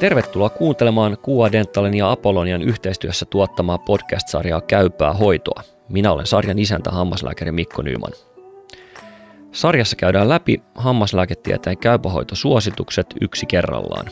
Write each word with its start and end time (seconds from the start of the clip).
Tervetuloa 0.00 0.50
kuuntelemaan 0.50 1.18
Kua 1.22 1.52
Dentalin 1.52 1.94
ja 1.94 2.10
Apollonian 2.10 2.62
yhteistyössä 2.62 3.26
tuottamaa 3.26 3.78
podcast-sarjaa 3.78 4.60
Käypää 4.60 5.12
hoitoa. 5.12 5.62
Minä 5.88 6.12
olen 6.12 6.26
sarjan 6.26 6.58
isäntä 6.58 6.90
hammaslääkäri 6.90 7.52
Mikko 7.52 7.82
Nyyman. 7.82 8.12
Sarjassa 9.52 9.96
käydään 9.96 10.28
läpi 10.28 10.62
hammaslääketieteen 10.74 11.78
käypähoitosuositukset 11.78 13.06
yksi 13.20 13.46
kerrallaan. 13.46 14.06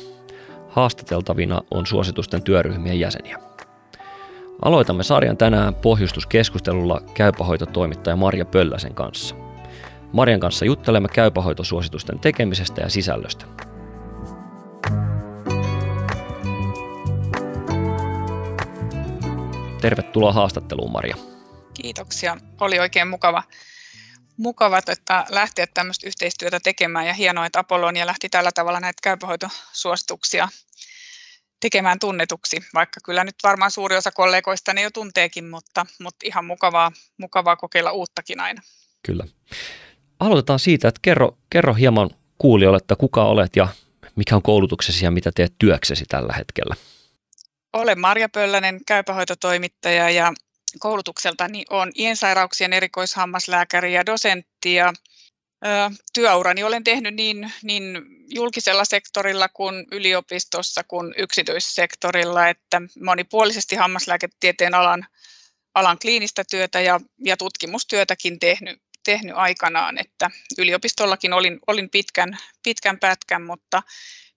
Haastateltavina 0.69 1.61
on 1.71 1.87
suositusten 1.87 2.43
työryhmien 2.43 3.01
jäseniä. 3.01 3.39
Aloitamme 4.63 5.03
sarjan 5.03 5.37
tänään 5.37 5.75
pohjustuskeskustelulla 5.75 7.01
käypähoitotoimittaja 7.15 8.17
Marja 8.17 8.45
Pölläsen 8.45 8.95
kanssa. 8.95 9.35
Marjan 10.13 10.41
kanssa 10.41 10.65
juttelemme 10.65 11.09
käypähoitosuositusten 11.09 12.19
tekemisestä 12.19 12.81
ja 12.81 12.89
sisällöstä. 12.89 13.68
Tervetuloa 19.81 20.33
haastatteluun, 20.33 20.93
Maria. 20.93 21.17
Kiitoksia. 21.75 22.37
Oli 22.61 22.79
oikein 22.79 23.09
mukava, 23.09 23.43
mukava 24.37 24.79
että 24.89 25.27
lähteä 25.29 25.67
tämmöistä 25.75 26.07
yhteistyötä 26.07 26.61
tekemään 26.61 27.07
ja 27.07 27.15
hienoa, 27.15 27.47
että 27.47 27.59
Apollonia 27.59 28.07
lähti 28.07 28.29
tällä 28.29 28.51
tavalla 28.55 28.81
näitä 28.81 29.01
käypähoitosuosituksia 29.03 30.49
tekemään 31.61 31.99
tunnetuksi, 31.99 32.57
vaikka 32.75 33.01
kyllä 33.05 33.25
nyt 33.25 33.35
varmaan 33.43 33.71
suuri 33.71 33.97
osa 33.97 34.11
kollegoista 34.11 34.75
ne 34.75 34.83
jo 34.83 34.91
tunteekin, 34.91 35.49
mutta, 35.49 35.87
mutta 36.01 36.27
ihan 36.27 36.45
mukavaa, 36.45 36.93
mukavaa 37.19 37.57
kokeilla 37.57 37.93
uuttakin 37.93 38.41
aina. 38.41 38.63
Kyllä. 39.03 39.25
Aloitetaan 40.21 40.59
siitä, 40.59 40.89
että 40.89 41.01
kerro, 41.03 41.39
kerro 41.51 41.75
hieman 41.75 42.11
kuulijoille, 42.39 42.77
että 42.77 42.97
kuka 42.97 43.25
olet 43.25 43.57
ja 43.57 43.69
mikä 44.17 44.37
on 44.37 44.43
koulutuksesi 44.43 45.05
ja 45.05 45.11
mitä 45.11 45.31
teet 45.35 45.55
työksesi 45.59 46.05
tällä 46.09 46.33
hetkellä. 46.33 46.75
Olen 47.73 48.01
Marja 48.01 48.29
Pöllänen, 48.29 48.81
käypähoitotoimittaja 48.87 50.11
ja 50.11 50.33
koulutukseltani 50.79 51.65
on 51.71 51.93
iensairauksien 51.95 52.73
erikoishammaslääkäri 52.73 53.95
ja 53.95 54.07
dosentti 54.07 54.75
ja 54.75 54.93
työurani 56.15 56.65
olen 56.65 56.85
tehnyt 56.85 57.15
niin, 57.15 57.53
niin 57.63 58.03
julkisella 58.35 58.85
sektorilla 58.85 59.49
kuin 59.49 59.87
yliopistossa 59.93 60.85
kuin 60.85 61.15
yksityissektorilla, 61.19 62.49
että 62.49 62.83
monipuolisesti 63.01 63.77
hammaslääketieteen 63.77 64.75
alan, 64.75 65.07
alan 65.75 65.99
kliinistä 65.99 66.45
työtä 66.51 66.81
ja, 66.81 67.01
ja 67.25 67.37
tutkimustyötäkin 67.37 68.39
tehnyt, 68.39 68.83
tehnyt 69.05 69.37
aikanaan, 69.37 69.99
että 69.99 70.31
yliopistollakin 70.59 71.33
olin, 71.33 71.59
olin 71.67 71.91
pitkän, 71.91 72.39
pitkän 72.63 72.99
pätkän, 72.99 73.43
mutta 73.43 73.83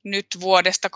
nyt 0.04 0.28
vuodesta 0.40 0.90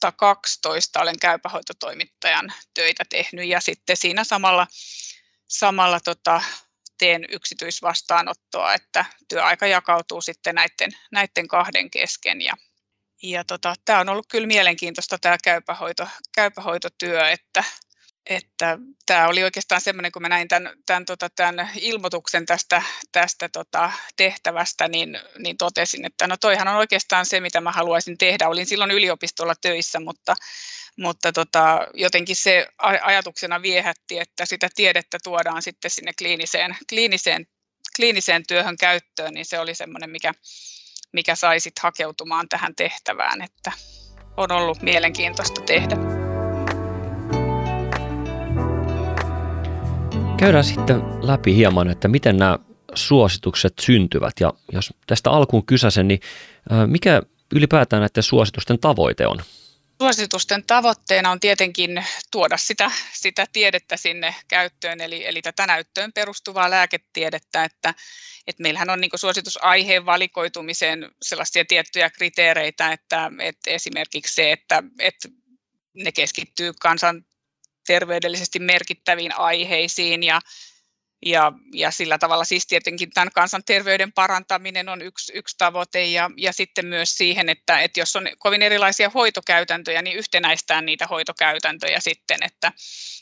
2012 0.00 1.00
olen 1.00 1.18
käypähoitotoimittajan 1.20 2.52
töitä 2.74 3.04
tehnyt 3.08 3.46
ja 3.46 3.60
sitten 3.60 3.96
siinä 3.96 4.24
samalla, 4.24 4.66
samalla 5.48 6.00
tota, 6.00 6.42
teen 6.98 7.24
yksityisvastaanottoa, 7.28 8.74
että 8.74 9.04
työaika 9.28 9.66
jakautuu 9.66 10.20
sitten 10.20 10.54
näiden, 10.54 10.90
näiden 11.12 11.48
kahden 11.48 11.90
kesken. 11.90 12.42
Ja, 12.42 12.54
ja 13.22 13.44
tota, 13.44 13.74
tämä 13.84 14.00
on 14.00 14.08
ollut 14.08 14.26
kyllä 14.28 14.46
mielenkiintoista 14.46 15.18
tämä 15.18 15.36
käypähoito, 15.44 16.08
käypähoitotyö, 16.34 17.30
että, 17.30 17.64
että 18.26 18.78
tämä 19.06 19.28
oli 19.28 19.44
oikeastaan 19.44 19.80
semmoinen, 19.80 20.12
kun 20.12 20.22
mä 20.22 20.28
näin 20.28 20.48
tämän, 20.48 20.72
tämän, 20.86 21.04
tota, 21.04 21.28
tämän 21.30 21.70
ilmoituksen 21.80 22.46
tästä, 22.46 22.82
tästä 23.12 23.48
tota, 23.48 23.92
tehtävästä, 24.16 24.88
niin, 24.88 25.18
niin 25.38 25.56
totesin, 25.56 26.06
että 26.06 26.26
no 26.26 26.36
toihan 26.36 26.68
on 26.68 26.76
oikeastaan 26.76 27.26
se, 27.26 27.40
mitä 27.40 27.60
mä 27.60 27.72
haluaisin 27.72 28.18
tehdä. 28.18 28.48
Olin 28.48 28.66
silloin 28.66 28.90
yliopistolla 28.90 29.54
töissä, 29.60 30.00
mutta 30.00 30.36
mutta 30.96 31.32
tota, 31.32 31.88
jotenkin 31.94 32.36
se 32.36 32.66
ajatuksena 33.02 33.62
viehätti, 33.62 34.18
että 34.18 34.46
sitä 34.46 34.68
tiedettä 34.74 35.18
tuodaan 35.24 35.62
sitten 35.62 35.90
sinne 35.90 36.12
kliiniseen, 36.18 36.76
kliiniseen, 36.88 37.46
kliiniseen 37.96 38.46
työhön 38.48 38.76
käyttöön, 38.76 39.34
niin 39.34 39.46
se 39.46 39.58
oli 39.58 39.74
semmoinen, 39.74 40.10
mikä, 40.10 40.34
mikä 41.12 41.34
sai 41.34 41.60
sitten 41.60 41.82
hakeutumaan 41.82 42.48
tähän 42.48 42.74
tehtävään, 42.74 43.42
että 43.42 43.72
on 44.36 44.52
ollut 44.52 44.82
mielenkiintoista 44.82 45.60
tehdä. 45.60 46.19
Käydään 50.40 50.64
sitten 50.64 51.02
läpi 51.26 51.54
hieman, 51.54 51.88
että 51.88 52.08
miten 52.08 52.36
nämä 52.36 52.58
suositukset 52.94 53.72
syntyvät. 53.80 54.32
Ja 54.40 54.52
jos 54.72 54.94
tästä 55.06 55.30
alkuun 55.30 55.66
kysäsen, 55.66 56.08
niin 56.08 56.20
mikä 56.86 57.22
ylipäätään 57.54 58.00
näiden 58.00 58.22
suositusten 58.22 58.78
tavoite 58.78 59.26
on? 59.26 59.42
Suositusten 60.02 60.64
tavoitteena 60.66 61.30
on 61.30 61.40
tietenkin 61.40 62.04
tuoda 62.30 62.56
sitä, 62.56 62.90
sitä 63.12 63.46
tiedettä 63.52 63.96
sinne 63.96 64.34
käyttöön, 64.48 65.00
eli, 65.00 65.26
eli 65.26 65.42
tätä 65.42 65.66
näyttöön 65.66 66.12
perustuvaa 66.12 66.70
lääketiedettä, 66.70 67.64
että, 67.64 67.94
että 68.46 68.62
meillähän 68.62 68.90
on 68.90 69.00
niin 69.00 69.10
suositusaiheen 69.14 70.06
valikoitumiseen 70.06 71.10
sellaisia 71.22 71.64
tiettyjä 71.64 72.10
kriteereitä, 72.10 72.92
että, 72.92 73.30
että 73.38 73.70
esimerkiksi 73.70 74.34
se, 74.34 74.52
että, 74.52 74.82
että 74.98 75.28
ne 75.94 76.12
keskittyy 76.12 76.72
kansan 76.80 77.24
terveydellisesti 77.90 78.58
merkittäviin 78.58 79.38
aiheisiin 79.38 80.22
ja 80.22 80.40
ja, 81.26 81.52
ja 81.74 81.90
sillä 81.90 82.18
tavalla 82.18 82.44
siis 82.44 82.66
tietenkin 82.66 83.10
tämän 83.10 83.30
kansanterveyden 83.34 84.12
parantaminen 84.12 84.88
on 84.88 85.02
yksi, 85.02 85.32
yksi 85.34 85.56
tavoite 85.58 86.04
ja, 86.04 86.30
ja 86.36 86.52
sitten 86.52 86.86
myös 86.86 87.16
siihen, 87.16 87.48
että, 87.48 87.80
että 87.80 88.00
jos 88.00 88.16
on 88.16 88.28
kovin 88.38 88.62
erilaisia 88.62 89.10
hoitokäytäntöjä, 89.10 90.02
niin 90.02 90.16
yhtenäistään 90.16 90.86
niitä 90.86 91.06
hoitokäytäntöjä 91.06 92.00
sitten, 92.00 92.38
että, 92.42 92.72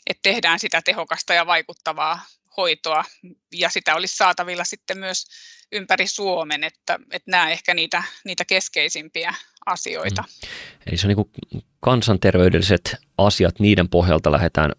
että 0.07 0.21
tehdään 0.21 0.59
sitä 0.59 0.81
tehokasta 0.81 1.33
ja 1.33 1.45
vaikuttavaa 1.45 2.19
hoitoa 2.57 3.05
ja 3.53 3.69
sitä 3.69 3.95
olisi 3.95 4.17
saatavilla 4.17 4.63
sitten 4.63 4.97
myös 4.97 5.25
ympäri 5.71 6.07
Suomen, 6.07 6.63
että, 6.63 6.99
että 7.11 7.31
nämä 7.31 7.51
ehkä 7.51 7.73
niitä, 7.73 8.03
niitä 8.25 8.45
keskeisimpiä 8.45 9.33
asioita. 9.65 10.21
Mm. 10.21 10.49
Eli 10.87 10.97
se 10.97 11.07
on 11.07 11.15
niin 11.15 11.63
kansanterveydelliset 11.79 12.95
asiat, 13.17 13.59
niiden 13.59 13.89
pohjalta 13.89 14.31
lähdetään 14.31 14.71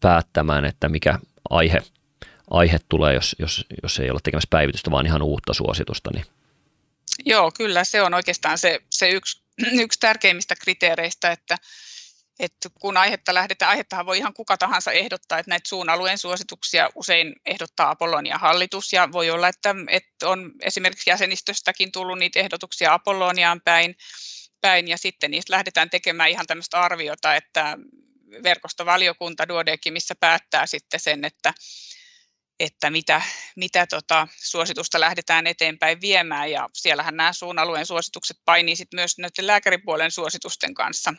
päättämään, 0.00 0.64
että 0.64 0.88
mikä 0.88 1.18
aihe 1.50 1.82
aihe 2.50 2.78
tulee, 2.88 3.14
jos, 3.14 3.36
jos, 3.38 3.66
jos 3.82 4.00
ei 4.00 4.10
ole 4.10 4.20
tekemässä 4.22 4.48
päivitystä, 4.50 4.90
vaan 4.90 5.06
ihan 5.06 5.22
uutta 5.22 5.54
suositusta. 5.54 6.10
Niin. 6.14 6.26
Joo, 7.24 7.50
kyllä 7.50 7.84
se 7.84 8.02
on 8.02 8.14
oikeastaan 8.14 8.58
se, 8.58 8.80
se 8.90 9.10
yksi, 9.10 9.42
yksi 9.82 10.00
tärkeimmistä 10.00 10.54
kriteereistä, 10.56 11.32
että, 11.32 11.56
että 12.38 12.68
kun 12.80 12.96
aihetta 12.96 13.34
lähdetään, 13.34 13.70
aihettahan 13.70 14.06
voi 14.06 14.18
ihan 14.18 14.34
kuka 14.34 14.56
tahansa 14.56 14.92
ehdottaa, 14.92 15.38
että 15.38 15.50
näitä 15.50 15.68
suun 15.68 15.90
alueen 15.90 16.18
suosituksia 16.18 16.90
usein 16.94 17.34
ehdottaa 17.46 17.90
Apollonia 17.90 18.38
hallitus, 18.38 18.92
ja 18.92 19.08
voi 19.12 19.30
olla, 19.30 19.48
että, 19.48 19.74
että 19.90 20.28
on 20.28 20.52
esimerkiksi 20.62 21.10
jäsenistöstäkin 21.10 21.92
tullut 21.92 22.18
niitä 22.18 22.40
ehdotuksia 22.40 22.92
Apolloniaan 22.92 23.60
päin, 23.60 23.96
päin, 24.60 24.88
ja 24.88 24.98
sitten 24.98 25.30
niistä 25.30 25.52
lähdetään 25.52 25.90
tekemään 25.90 26.30
ihan 26.30 26.46
tämmöistä 26.46 26.80
arviota, 26.80 27.34
että 27.34 27.78
verkostovaliokunta 28.42 29.48
Duodecimissa 29.48 30.14
päättää 30.20 30.66
sitten 30.66 31.00
sen, 31.00 31.24
että, 31.24 31.54
että 32.60 32.90
mitä, 32.90 33.22
mitä 33.56 33.86
tota, 33.86 34.28
suositusta 34.36 35.00
lähdetään 35.00 35.46
eteenpäin 35.46 36.00
viemään. 36.00 36.50
Ja 36.50 36.68
siellähän 36.72 37.16
nämä 37.16 37.32
suun 37.32 37.58
alueen 37.58 37.86
suositukset 37.86 38.36
painii 38.44 38.76
sit 38.76 38.92
myös 38.94 39.18
näiden 39.18 39.46
lääkäripuolen 39.46 40.10
suositusten 40.10 40.74
kanssa, 40.74 41.14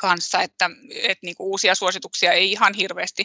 kanssa 0.00 0.42
että, 0.42 0.70
että 0.94 1.26
niin 1.26 1.36
uusia 1.38 1.74
suosituksia 1.74 2.32
ei 2.32 2.52
ihan 2.52 2.74
hirveästi 2.74 3.24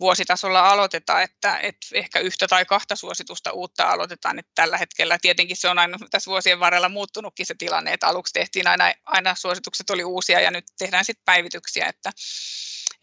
vuositasolla 0.00 0.68
aloiteta, 0.68 1.22
että, 1.22 1.58
että 1.58 1.86
ehkä 1.94 2.18
yhtä 2.18 2.48
tai 2.48 2.64
kahta 2.64 2.96
suositusta 2.96 3.52
uutta 3.52 3.84
aloitetaan. 3.84 4.38
Että 4.38 4.52
tällä 4.54 4.78
hetkellä 4.78 5.18
tietenkin 5.22 5.56
se 5.56 5.68
on 5.68 5.78
aina 5.78 5.98
tässä 6.10 6.30
vuosien 6.30 6.60
varrella 6.60 6.88
muuttunutkin 6.88 7.46
se 7.46 7.54
tilanne, 7.58 7.92
että 7.92 8.06
aluksi 8.06 8.32
tehtiin 8.32 8.66
aina, 8.66 8.92
aina 9.04 9.34
suositukset 9.34 9.90
oli 9.90 10.04
uusia 10.04 10.40
ja 10.40 10.50
nyt 10.50 10.64
tehdään 10.78 11.04
sitten 11.04 11.24
päivityksiä, 11.24 11.86
että, 11.86 12.12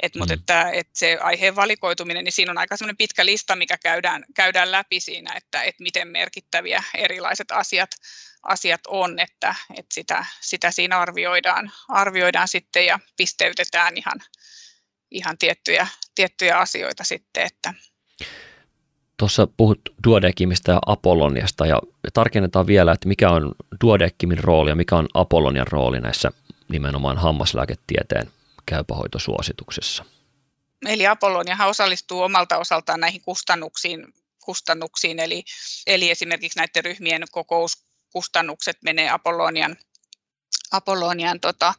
et, 0.04 0.16
mutta 0.16 0.36
mm. 0.36 0.40
että, 0.40 0.70
että 0.70 1.00
se 1.00 1.18
aiheen 1.22 1.56
valikoituminen, 1.56 2.24
niin 2.24 2.32
siinä 2.32 2.52
on 2.52 2.58
aika 2.58 2.78
semmoinen 2.78 2.98
pitkä 2.98 3.26
lista, 3.26 3.56
mikä 3.56 3.78
käydään, 3.78 4.26
käydään 4.36 4.72
läpi 4.72 5.00
siinä, 5.00 5.34
että, 5.36 5.64
että 5.64 5.84
miten 5.84 6.08
merkittäviä 6.08 6.84
erilaiset 6.94 7.52
asiat, 7.52 7.90
asiat 8.44 8.82
on, 8.88 9.20
että, 9.20 9.56
että 9.70 9.94
sitä, 9.94 10.26
sitä 10.42 10.72
siinä 10.72 11.00
arvioidaan, 11.00 11.72
arvioidaan 11.90 12.48
sitten 12.48 12.86
ja 12.86 13.00
pisteytetään 13.18 13.98
ihan, 13.98 14.20
ihan 15.14 15.38
tiettyjä, 15.38 15.88
tiettyjä 16.16 16.58
asioita 16.58 17.04
sitten, 17.04 17.44
että, 17.44 17.74
Tuossa 19.18 19.48
puhut 19.58 19.80
Duodecimista 20.08 20.72
ja 20.72 20.80
Apolloniasta 20.86 21.66
ja 21.66 21.80
tarkennetaan 22.14 22.68
vielä, 22.68 22.92
että 22.92 23.08
mikä 23.08 23.30
on 23.30 23.56
Duodecimin 23.84 24.44
rooli 24.44 24.70
ja 24.70 24.76
mikä 24.76 24.96
on 24.96 25.08
Apollonian 25.14 25.68
rooli 25.68 26.00
näissä 26.00 26.32
nimenomaan 26.70 27.18
hammaslääketieteen 27.18 28.32
käypähoitosuosituksessa. 28.66 30.06
Eli 30.86 31.08
Apolloniahan 31.08 31.70
osallistuu 31.70 32.22
omalta 32.22 32.58
osaltaan 32.58 33.00
näihin 33.00 33.22
kustannuksiin, 33.22 34.14
kustannuksiin 34.46 35.20
eli, 35.20 35.44
eli 35.88 36.10
esimerkiksi 36.10 36.60
näiden 36.60 36.86
ryhmien 36.86 37.24
kokouskustannukset 37.32 38.78
menee 38.84 39.10
Apollonian, 39.10 39.78
Apollonian 40.72 41.40
tota, 41.40 41.74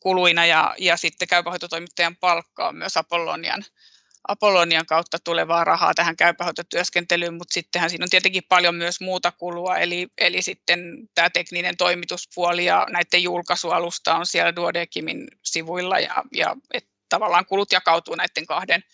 kuluina 0.00 0.46
ja, 0.46 0.74
ja 0.78 0.96
sitten 0.96 1.28
käypähoitotoimittajan 1.28 2.16
palkka 2.16 2.68
on 2.68 2.76
myös 2.76 2.96
Apollonian, 2.96 3.64
Apollonian 4.28 4.86
kautta 4.86 5.18
tulevaa 5.18 5.64
rahaa 5.64 5.94
tähän 5.94 6.16
käypähoitotyöskentelyyn, 6.16 7.34
mutta 7.34 7.52
sittenhän 7.52 7.90
siinä 7.90 8.04
on 8.04 8.10
tietenkin 8.10 8.42
paljon 8.48 8.74
myös 8.74 9.00
muuta 9.00 9.32
kulua, 9.32 9.76
eli, 9.76 10.08
eli 10.18 10.42
sitten 10.42 11.08
tämä 11.14 11.30
tekninen 11.30 11.76
toimituspuoli 11.76 12.64
ja 12.64 12.86
näiden 12.90 13.22
julkaisualusta 13.22 14.14
on 14.14 14.26
siellä 14.26 14.56
Duodekimin 14.56 15.28
sivuilla 15.44 15.98
ja, 15.98 16.24
ja 16.34 16.56
et 16.74 16.88
tavallaan 17.08 17.46
kulut 17.46 17.72
jakautuu 17.72 18.14
näiden 18.14 18.46
kahden, 18.46 18.84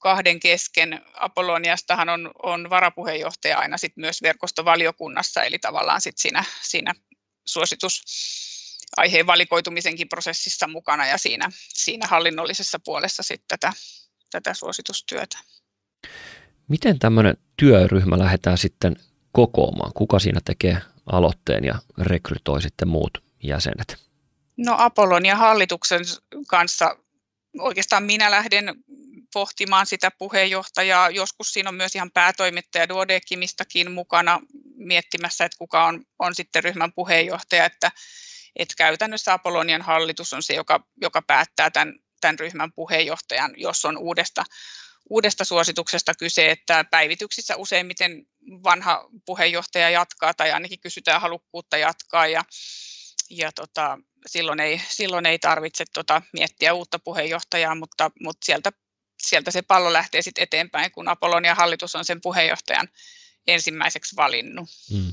kahden 0.00 0.40
kesken. 0.40 1.02
Apolloniastahan 1.14 2.08
on, 2.08 2.30
on 2.42 2.70
varapuheenjohtaja 2.70 3.58
aina 3.58 3.78
sit 3.78 3.96
myös 3.96 4.22
verkostovaliokunnassa, 4.22 5.42
eli 5.42 5.58
tavallaan 5.58 6.00
sit 6.00 6.18
siinä, 6.18 6.44
siinä 6.62 6.94
suositus 7.46 8.02
aiheen 8.96 9.26
valikoitumisenkin 9.26 10.08
prosessissa 10.08 10.68
mukana 10.68 11.06
ja 11.06 11.18
siinä, 11.18 11.50
siinä 11.68 12.06
hallinnollisessa 12.06 12.78
puolessa 12.78 13.22
sitten 13.22 13.58
tätä, 13.58 13.72
tätä 14.30 14.54
suositustyötä. 14.54 15.38
Miten 16.68 16.98
tämmöinen 16.98 17.36
työryhmä 17.56 18.18
lähdetään 18.18 18.58
sitten 18.58 18.96
kokoamaan? 19.32 19.92
Kuka 19.94 20.18
siinä 20.18 20.40
tekee 20.44 20.78
aloitteen 21.06 21.64
ja 21.64 21.78
rekrytoi 21.98 22.62
sitten 22.62 22.88
muut 22.88 23.18
jäsenet? 23.42 23.96
No 24.56 24.74
Apollon 24.78 25.26
ja 25.26 25.36
hallituksen 25.36 26.00
kanssa 26.46 26.96
oikeastaan 27.58 28.02
minä 28.02 28.30
lähden 28.30 28.74
pohtimaan 29.32 29.86
sitä 29.86 30.10
puheenjohtajaa. 30.18 31.10
Joskus 31.10 31.52
siinä 31.52 31.68
on 31.68 31.74
myös 31.74 31.94
ihan 31.94 32.10
päätoimittaja 32.10 32.88
Duodekimistakin 32.88 33.90
mukana 33.90 34.40
miettimässä, 34.76 35.44
että 35.44 35.58
kuka 35.58 35.86
on, 35.86 36.04
on 36.18 36.34
sitten 36.34 36.64
ryhmän 36.64 36.92
puheenjohtaja, 36.92 37.64
että, 37.64 37.92
että 38.56 38.74
käytännössä 38.76 39.32
Apollonian 39.32 39.82
hallitus 39.82 40.32
on 40.32 40.42
se, 40.42 40.54
joka, 40.54 40.86
joka 41.00 41.22
päättää 41.22 41.70
tämän, 41.70 41.94
tämän 42.20 42.38
ryhmän 42.38 42.72
puheenjohtajan, 42.72 43.52
jos 43.56 43.84
on 43.84 43.98
uudesta, 43.98 44.44
uudesta 45.10 45.44
suosituksesta 45.44 46.14
kyse, 46.14 46.50
että 46.50 46.84
päivityksissä 46.90 47.56
useimmiten 47.56 48.26
vanha 48.64 49.08
puheenjohtaja 49.26 49.90
jatkaa 49.90 50.34
tai 50.34 50.52
ainakin 50.52 50.80
kysytään 50.80 51.20
halukkuutta 51.20 51.76
jatkaa 51.76 52.26
ja, 52.26 52.44
ja 53.30 53.52
tota, 53.52 53.98
silloin, 54.26 54.60
ei, 54.60 54.80
silloin 54.88 55.26
ei 55.26 55.38
tarvitse 55.38 55.84
tota, 55.94 56.22
miettiä 56.32 56.74
uutta 56.74 56.98
puheenjohtajaa, 56.98 57.74
mutta, 57.74 58.10
mutta 58.20 58.44
sieltä, 58.44 58.72
sieltä 59.22 59.50
se 59.50 59.62
pallo 59.62 59.92
lähtee 59.92 60.22
sitten 60.22 60.42
eteenpäin, 60.42 60.90
kun 60.92 61.08
Apollonia 61.08 61.54
hallitus 61.54 61.94
on 61.94 62.04
sen 62.04 62.20
puheenjohtajan 62.20 62.88
ensimmäiseksi 63.46 64.16
valinnut. 64.16 64.68
Hmm. 64.90 65.12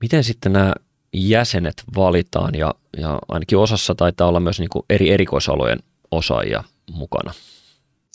Miten 0.00 0.24
sitten 0.24 0.52
nämä 0.52 0.72
jäsenet 1.14 1.84
valitaan 1.96 2.54
ja, 2.54 2.74
ja 2.96 3.18
ainakin 3.28 3.58
osassa 3.58 3.94
taitaa 3.94 4.28
olla 4.28 4.40
myös 4.40 4.58
niin 4.58 4.70
kuin 4.70 4.84
eri 4.90 5.10
erikoisalojen 5.10 5.78
osaajia 6.10 6.64
mukana? 6.90 7.34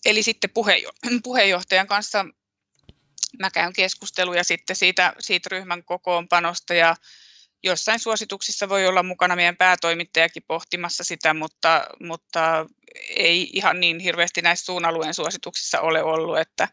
Eli 0.05 0.23
sitten 0.23 0.49
puheenjohtajan 1.23 1.87
kanssa 1.87 2.25
mä 3.39 3.51
käyn 3.51 3.73
keskusteluja 3.73 4.43
sitten 4.43 4.75
siitä, 4.75 5.13
siitä 5.19 5.49
ryhmän 5.51 5.83
kokoonpanosta 5.83 6.73
ja 6.73 6.95
jossain 7.63 7.99
suosituksissa 7.99 8.69
voi 8.69 8.87
olla 8.87 9.03
mukana 9.03 9.35
meidän 9.35 9.57
päätoimittajakin 9.57 10.43
pohtimassa 10.47 11.03
sitä, 11.03 11.33
mutta, 11.33 11.87
mutta 11.99 12.65
ei 13.15 13.49
ihan 13.53 13.79
niin 13.79 13.99
hirveästi 13.99 14.41
näissä 14.41 14.65
suunalueen 14.65 15.13
suosituksissa 15.13 15.81
ole 15.81 16.03
ollut, 16.03 16.37
että 16.37 16.67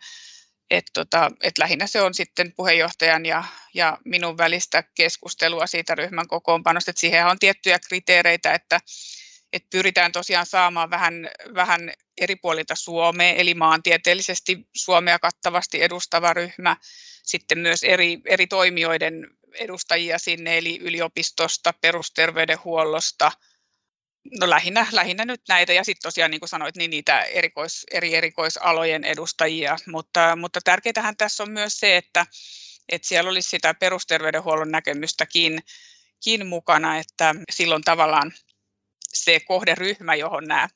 et 0.70 0.84
tota, 0.92 1.30
et 1.42 1.58
lähinnä 1.58 1.86
se 1.86 2.02
on 2.02 2.14
sitten 2.14 2.52
puheenjohtajan 2.52 3.26
ja, 3.26 3.44
ja 3.74 3.98
minun 4.04 4.38
välistä 4.38 4.84
keskustelua 4.94 5.66
siitä 5.66 5.94
ryhmän 5.94 6.28
kokoonpanosta. 6.28 6.90
Et 6.90 6.96
siihen 6.96 7.26
on 7.26 7.38
tiettyjä 7.38 7.78
kriteereitä, 7.88 8.52
että 8.52 8.80
et 9.52 9.70
pyritään 9.70 10.12
tosiaan 10.12 10.46
saamaan 10.46 10.90
vähän, 10.90 11.30
vähän 11.54 11.92
eri 12.20 12.36
puolilta 12.36 12.74
Suomea, 12.74 13.32
eli 13.32 13.54
maantieteellisesti 13.54 14.68
Suomea 14.76 15.18
kattavasti 15.18 15.82
edustava 15.82 16.32
ryhmä, 16.32 16.76
sitten 17.22 17.58
myös 17.58 17.84
eri, 17.84 18.18
eri 18.24 18.46
toimijoiden 18.46 19.30
edustajia 19.54 20.18
sinne, 20.18 20.58
eli 20.58 20.78
yliopistosta, 20.82 21.74
perusterveydenhuollosta, 21.80 23.32
no 24.40 24.50
lähinnä, 24.50 24.86
lähinnä 24.92 25.24
nyt 25.24 25.40
näitä, 25.48 25.72
ja 25.72 25.84
sitten 25.84 26.08
tosiaan 26.08 26.30
niin 26.30 26.40
kuin 26.40 26.48
sanoit, 26.48 26.76
niin 26.76 26.90
niitä 26.90 27.20
erikois, 27.20 27.86
eri 27.90 28.14
erikoisalojen 28.14 29.04
edustajia, 29.04 29.76
mutta, 29.86 30.36
mutta 30.36 30.60
tärkeintähän 30.64 31.16
tässä 31.16 31.42
on 31.42 31.50
myös 31.50 31.78
se, 31.78 31.96
että, 31.96 32.26
että 32.88 33.08
siellä 33.08 33.30
olisi 33.30 33.50
sitä 33.50 33.74
perusterveydenhuollon 33.74 34.70
näkemystäkin 34.70 35.62
mukana, 36.46 36.98
että 36.98 37.34
silloin 37.50 37.82
tavallaan 37.82 38.32
se 39.12 39.40
kohderyhmä, 39.40 40.14
johon 40.14 40.44
nämä 40.44 40.68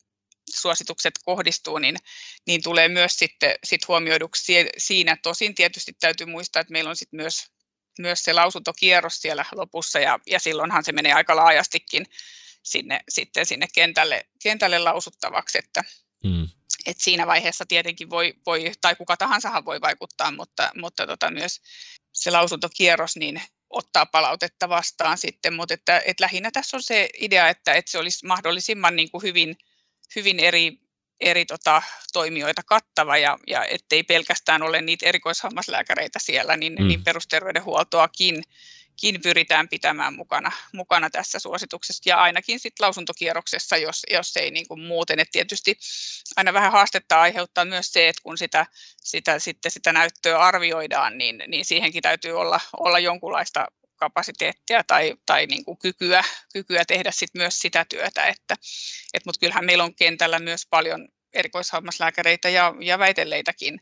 suositukset 0.55 1.15
kohdistuu, 1.25 1.79
niin, 1.79 1.97
niin 2.47 2.63
tulee 2.63 2.89
myös 2.89 3.13
sitten 3.13 3.55
sit 3.65 3.89
huomioiduksi 3.89 4.55
siinä. 4.79 5.17
Tosin 5.23 5.55
tietysti 5.55 5.93
täytyy 6.01 6.27
muistaa, 6.27 6.61
että 6.61 6.73
meillä 6.73 6.91
on 6.91 6.97
sitten 6.97 7.17
myös, 7.17 7.47
myös 7.99 8.23
se 8.23 8.33
lausuntokierros 8.33 9.21
siellä 9.21 9.45
lopussa, 9.53 10.01
ja, 10.01 10.19
ja 10.27 10.41
silloinhan 10.41 10.85
se 10.85 10.93
menee 10.93 11.13
aika 11.13 11.37
laajastikin 11.37 12.07
sinne, 12.63 13.01
sitten 13.09 13.47
sinne 13.47 13.67
kentälle, 13.75 14.27
kentälle 14.43 14.79
lausuttavaksi, 14.79 15.59
että, 15.59 15.85
mm. 16.25 16.49
et 16.87 16.97
siinä 17.01 17.27
vaiheessa 17.27 17.67
tietenkin 17.67 18.11
voi, 18.11 18.35
voi, 18.47 18.73
tai 18.81 18.97
kuka 18.97 19.17
tahansa 19.17 19.65
voi 19.65 19.81
vaikuttaa, 19.81 20.31
mutta, 20.31 20.71
mutta 20.75 21.07
tota 21.07 21.31
myös 21.31 21.61
se 22.13 22.31
lausuntokierros, 22.31 23.17
niin 23.17 23.43
ottaa 23.71 24.07
palautetta 24.07 24.69
vastaan 24.69 25.19
sitten, 25.19 25.55
mutta 25.55 25.75
että, 25.75 26.03
että 26.07 26.25
lähinnä 26.25 26.51
tässä 26.51 26.77
on 26.77 26.83
se 26.83 27.09
idea, 27.21 27.49
että, 27.49 27.75
että 27.75 27.91
se 27.91 27.99
olisi 27.99 28.27
mahdollisimman 28.27 28.97
niin 28.97 29.11
kuin 29.11 29.23
hyvin, 29.23 29.57
hyvin 30.17 30.41
eri, 30.41 30.79
eri 31.21 31.45
tota, 31.47 31.83
toimijoita 32.13 32.63
kattava 32.63 33.17
ja, 33.17 33.39
ja 33.47 33.65
ettei 33.65 34.03
pelkästään 34.03 34.63
ole 34.63 34.83
niitä 34.83 35.07
erikoishammaslääkäreitä 35.07 36.19
siellä, 36.19 36.57
niin, 36.57 36.77
mm. 36.79 36.89
niin 36.89 37.05
perusterveydenhuoltoakin 37.05 38.35
kin 38.35 38.45
pyritään 39.23 39.69
pitämään 39.69 40.15
mukana, 40.15 40.53
mukana 40.73 41.11
tässä 41.11 41.39
suosituksessa 41.39 42.03
ja 42.07 42.17
ainakin 42.17 42.61
sit 42.61 42.81
lausuntokierroksessa, 42.81 43.77
jos, 43.77 44.03
jos 44.11 44.37
ei 44.37 44.51
niin 44.51 44.69
kuin 44.69 44.81
muuten. 44.81 45.19
Et 45.19 45.29
tietysti 45.33 45.79
aina 46.37 46.53
vähän 46.53 46.73
haastetta 46.73 47.21
aiheuttaa 47.21 47.65
myös 47.65 47.93
se, 47.93 48.09
että 48.09 48.23
kun 48.23 48.39
sitä, 48.39 48.67
sitä, 49.05 49.39
sitten 49.39 49.73
sitä 49.73 49.93
näyttöä 49.93 50.39
arvioidaan, 50.39 51.19
niin, 51.19 51.43
niin 51.47 51.65
siihenkin 51.65 52.03
täytyy 52.03 52.33
olla, 52.33 52.61
olla 52.79 52.99
jonkunlaista 52.99 53.67
kapasiteettia 53.97 54.85
tai, 54.85 55.15
tai 55.27 55.47
niin 55.47 55.65
kuin 55.65 55.79
kykyä, 55.79 56.25
kykyä 56.53 56.85
tehdä 56.85 57.11
sit 57.11 57.31
myös 57.35 57.59
sitä 57.59 57.85
työtä. 57.85 58.27
Että, 58.27 58.57
et, 59.15 59.27
Mutta 59.27 59.41
kyllähän 59.41 59.65
meillä 59.65 59.85
on 59.85 59.95
kentällä 59.95 60.39
myös 60.39 60.67
paljon 60.71 61.09
erikoishammaslääkäreitä 61.33 62.49
ja, 62.49 62.75
ja 62.81 62.99
väitelleitäkin, 62.99 63.81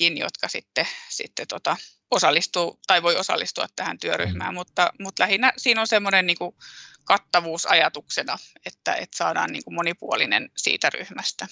jotka 0.00 0.48
sitten, 0.48 0.88
sitten 1.08 1.48
tota, 1.48 1.76
osallistuu 2.10 2.80
tai 2.86 3.02
voi 3.02 3.16
osallistua 3.16 3.66
tähän 3.76 3.98
työryhmään, 3.98 4.50
mm. 4.50 4.54
mutta, 4.54 4.92
mutta 5.00 5.22
lähinnä 5.22 5.52
siinä 5.56 5.80
on 5.80 5.86
semmoinen 5.86 6.26
niin 6.26 6.38
kuin 6.38 6.56
kattavuusajatuksena, 7.04 8.38
että, 8.66 8.94
että 8.94 9.16
saadaan 9.16 9.52
niin 9.52 9.64
kuin 9.64 9.74
monipuolinen 9.74 10.50
siitä 10.56 10.90
ryhmästä. 10.90 11.46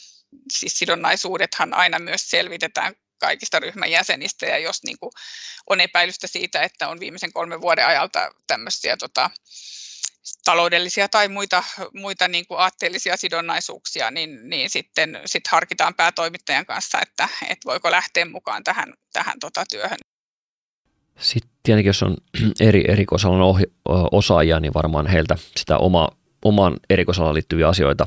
Siis 0.53 0.79
sidonnaisuudethan 0.79 1.75
aina 1.75 1.99
myös 1.99 2.31
selvitetään 2.31 2.95
kaikista 3.19 3.59
ryhmän 3.59 3.91
jäsenistä, 3.91 4.47
ja 4.47 4.59
jos 4.59 4.83
niin 4.83 4.99
kuin 4.99 5.13
on 5.71 5.81
epäilystä 5.81 6.27
siitä, 6.27 6.63
että 6.63 6.89
on 6.89 7.01
viimeisen 7.01 7.33
kolmen 7.33 7.61
vuoden 7.61 7.87
ajalta 7.87 8.31
tämmöisiä 8.47 8.97
tota, 8.97 9.31
taloudellisia 10.45 11.09
tai 11.09 11.29
muita, 11.29 11.65
muita 11.95 12.29
niin 12.29 12.47
kuin 12.47 12.61
aatteellisia 12.61 13.17
sidonnaisuuksia, 13.17 14.11
niin, 14.11 14.49
niin 14.49 14.71
sitten 14.71 15.21
sit 15.27 15.47
harkitaan 15.47 15.95
päätoimittajan 15.95 16.67
kanssa, 16.67 17.01
että, 17.03 17.29
että 17.43 17.65
voiko 17.65 17.91
lähteä 17.91 18.25
mukaan 18.25 18.65
tähän, 18.65 18.95
tähän 19.13 19.39
tota 19.41 19.65
työhön. 19.71 19.99
Sitten 21.19 21.51
tietenkin, 21.63 21.89
jos 21.89 22.03
on 22.03 22.17
eri 22.69 22.85
erikoisalan 22.89 23.41
ohi- 23.41 23.73
osaajia, 24.13 24.61
niin 24.61 24.75
varmaan 24.75 25.07
heiltä 25.07 25.37
sitä 25.57 25.79
oma, 25.79 26.09
oman 26.45 26.77
erikoisalaan 26.91 27.35
liittyviä 27.35 27.69
asioita 27.69 28.07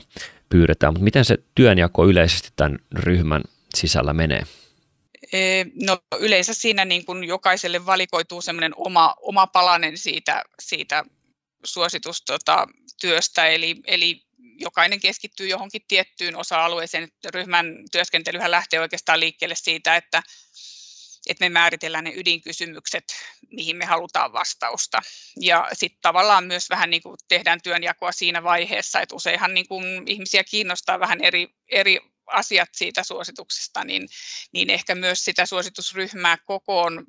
pyydetään. 0.49 0.93
Mutta 0.93 1.03
miten 1.03 1.25
se 1.25 1.37
työnjako 1.55 2.07
yleisesti 2.07 2.49
tämän 2.55 2.79
ryhmän 2.93 3.41
sisällä 3.75 4.13
menee? 4.13 4.41
No 5.85 5.97
yleensä 6.19 6.53
siinä 6.53 6.85
niin 6.85 7.05
kuin 7.05 7.23
jokaiselle 7.23 7.85
valikoituu 7.85 8.41
semmoinen 8.41 8.71
oma, 8.75 9.15
oma 9.21 9.47
palanen 9.47 9.97
siitä, 9.97 10.43
siitä 10.59 11.03
suositustyöstä, 11.65 13.47
eli, 13.47 13.75
eli 13.87 14.21
jokainen 14.57 14.99
keskittyy 14.99 15.47
johonkin 15.47 15.81
tiettyyn 15.87 16.35
osa-alueeseen. 16.35 17.09
Ryhmän 17.33 17.65
työskentelyhän 17.91 18.51
lähtee 18.51 18.79
oikeastaan 18.79 19.19
liikkeelle 19.19 19.55
siitä, 19.55 19.95
että 19.95 20.23
että 21.31 21.45
me 21.45 21.49
määritellään 21.49 22.03
ne 22.03 22.13
ydinkysymykset, 22.15 23.03
mihin 23.49 23.77
me 23.77 23.85
halutaan 23.85 24.33
vastausta. 24.33 25.01
Ja 25.39 25.67
sitten 25.73 26.01
tavallaan 26.01 26.43
myös 26.43 26.69
vähän 26.69 26.89
niin 26.89 27.01
kuin 27.01 27.17
tehdään 27.27 27.61
työnjakoa 27.63 28.11
siinä 28.11 28.43
vaiheessa, 28.43 29.01
että 29.01 29.15
useinhan 29.15 29.53
niin 29.53 29.67
kuin 29.67 30.03
ihmisiä 30.07 30.43
kiinnostaa 30.43 30.99
vähän 30.99 31.21
eri, 31.21 31.47
eri 31.67 31.99
asiat 32.27 32.69
siitä 32.71 33.03
suosituksesta, 33.03 33.83
niin, 33.83 34.07
niin 34.51 34.69
ehkä 34.69 34.95
myös 34.95 35.25
sitä 35.25 35.45
suositusryhmää 35.45 36.37
kokoon 36.37 37.05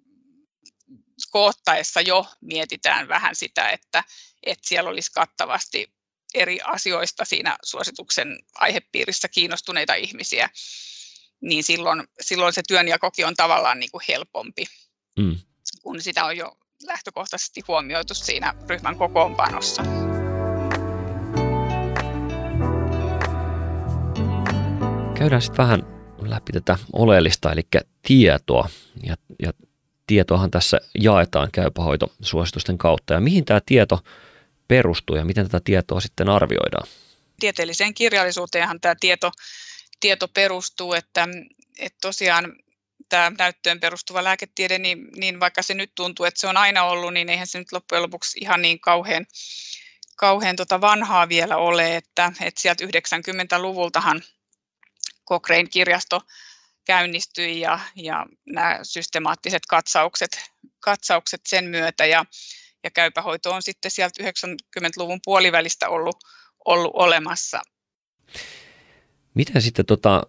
koottaessa 1.30 2.00
jo 2.00 2.26
mietitään 2.40 3.08
vähän 3.08 3.34
sitä, 3.34 3.70
että, 3.70 4.04
että 4.42 4.68
siellä 4.68 4.90
olisi 4.90 5.12
kattavasti 5.12 5.92
eri 6.34 6.60
asioista 6.64 7.24
siinä 7.24 7.58
suosituksen 7.64 8.38
aihepiirissä 8.54 9.28
kiinnostuneita 9.28 9.94
ihmisiä, 9.94 10.50
niin 11.42 11.64
silloin, 11.64 12.04
silloin 12.20 12.52
se 12.52 12.62
työnjakokin 12.68 13.26
on 13.26 13.34
tavallaan 13.34 13.80
niin 13.80 13.90
kuin 13.90 14.02
helpompi, 14.08 14.64
mm. 15.18 15.36
kun 15.82 16.02
sitä 16.02 16.24
on 16.24 16.36
jo 16.36 16.56
lähtökohtaisesti 16.86 17.62
huomioitu 17.68 18.14
siinä 18.14 18.54
ryhmän 18.68 18.96
kokoonpanossa. 18.96 19.82
Käydään 25.18 25.42
sitten 25.42 25.64
vähän 25.64 25.82
läpi 26.20 26.52
tätä 26.52 26.78
oleellista, 26.92 27.52
eli 27.52 27.62
tietoa. 28.02 28.68
Ja, 29.02 29.16
ja 29.42 29.52
tietoahan 30.06 30.50
tässä 30.50 30.80
jaetaan 31.00 31.48
käypähoitosuositusten 31.52 32.78
kautta. 32.78 33.14
Ja 33.14 33.20
mihin 33.20 33.44
tämä 33.44 33.60
tieto 33.66 34.00
perustuu 34.68 35.16
ja 35.16 35.24
miten 35.24 35.44
tätä 35.44 35.60
tietoa 35.64 36.00
sitten 36.00 36.28
arvioidaan? 36.28 36.88
Tieteelliseen 37.40 37.94
kirjallisuuteenhan 37.94 38.80
tämä 38.80 38.94
tieto, 39.00 39.32
tieto 40.02 40.28
perustuu, 40.28 40.92
että, 40.92 41.28
että 41.78 41.98
tosiaan 42.00 42.52
tämä 43.08 43.32
näyttöön 43.38 43.80
perustuva 43.80 44.24
lääketiede, 44.24 44.78
niin, 44.78 45.08
niin 45.16 45.40
vaikka 45.40 45.62
se 45.62 45.74
nyt 45.74 45.92
tuntuu, 45.94 46.26
että 46.26 46.40
se 46.40 46.46
on 46.46 46.56
aina 46.56 46.84
ollut, 46.84 47.14
niin 47.14 47.28
eihän 47.28 47.46
se 47.46 47.58
nyt 47.58 47.72
loppujen 47.72 48.02
lopuksi 48.02 48.38
ihan 48.40 48.62
niin 48.62 48.80
kauhean, 48.80 49.26
kauhean 50.16 50.56
tota 50.56 50.80
vanhaa 50.80 51.28
vielä 51.28 51.56
ole, 51.56 51.96
että, 51.96 52.32
että 52.40 52.60
sieltä 52.60 52.84
90-luvultahan 52.84 54.22
Cochrane 55.28 55.68
kirjasto 55.68 56.20
käynnistyi 56.84 57.60
ja, 57.60 57.78
ja 57.96 58.26
nämä 58.46 58.78
systemaattiset 58.82 59.66
katsaukset, 59.68 60.50
katsaukset 60.80 61.40
sen 61.46 61.64
myötä 61.64 62.06
ja, 62.06 62.24
ja 62.84 62.90
käypähoito 62.90 63.52
on 63.52 63.62
sitten 63.62 63.90
sieltä 63.90 64.22
90-luvun 64.22 65.20
puolivälistä 65.24 65.88
ollut, 65.88 66.16
ollut 66.64 66.92
olemassa. 66.94 67.62
Miten 69.34 69.62
sitten 69.62 69.86
tota, 69.86 70.22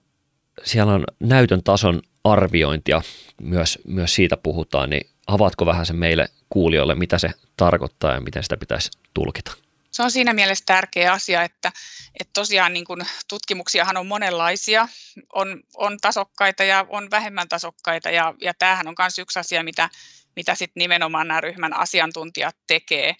siellä 0.64 0.94
on 0.94 1.04
näytön 1.20 1.64
tason 1.64 2.02
arviointia, 2.24 3.02
myös, 3.42 3.80
myös 3.88 4.16
siitä 4.16 4.38
puhutaan, 4.38 4.90
niin 4.90 5.10
avaatko 5.28 5.66
vähän 5.66 5.86
sen 5.86 5.96
meille 5.96 6.30
kuulijoille, 6.50 6.96
mitä 6.96 7.18
se 7.18 7.30
tarkoittaa 7.58 8.14
ja 8.14 8.22
miten 8.22 8.44
sitä 8.44 8.58
pitäisi 8.58 8.90
tulkita? 9.14 9.52
Se 9.92 10.04
on 10.04 10.12
siinä 10.12 10.34
mielessä 10.34 10.66
tärkeä 10.66 11.14
asia, 11.14 11.44
että, 11.44 11.72
että 12.20 12.32
tosiaan 12.34 12.74
niin 12.74 12.86
kuin 12.86 13.02
tutkimuksiahan 13.30 13.98
on 13.98 14.08
monenlaisia, 14.08 14.88
on, 15.34 15.64
on 15.76 15.98
tasokkaita 16.02 16.64
ja 16.64 16.86
on 16.90 17.12
vähemmän 17.12 17.50
tasokkaita 17.50 18.10
ja, 18.10 18.34
ja 18.42 18.54
tämähän 18.54 18.88
on 18.88 18.96
myös 19.00 19.20
yksi 19.20 19.40
asia, 19.40 19.64
mitä, 19.64 19.90
mitä 20.36 20.56
sit 20.56 20.72
nimenomaan 20.76 21.28
nämä 21.28 21.42
ryhmän 21.42 21.74
asiantuntijat 21.74 22.56
tekee, 22.68 23.16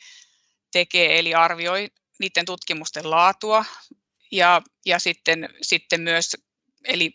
tekee 0.72 1.20
eli 1.20 1.34
arvioi 1.34 1.90
niiden 2.20 2.46
tutkimusten 2.46 3.10
laatua 3.10 3.66
ja, 4.34 4.62
ja 4.86 5.00
sitten, 5.00 5.50
sitten 5.62 6.02
myös, 6.02 6.38
eli 6.86 7.14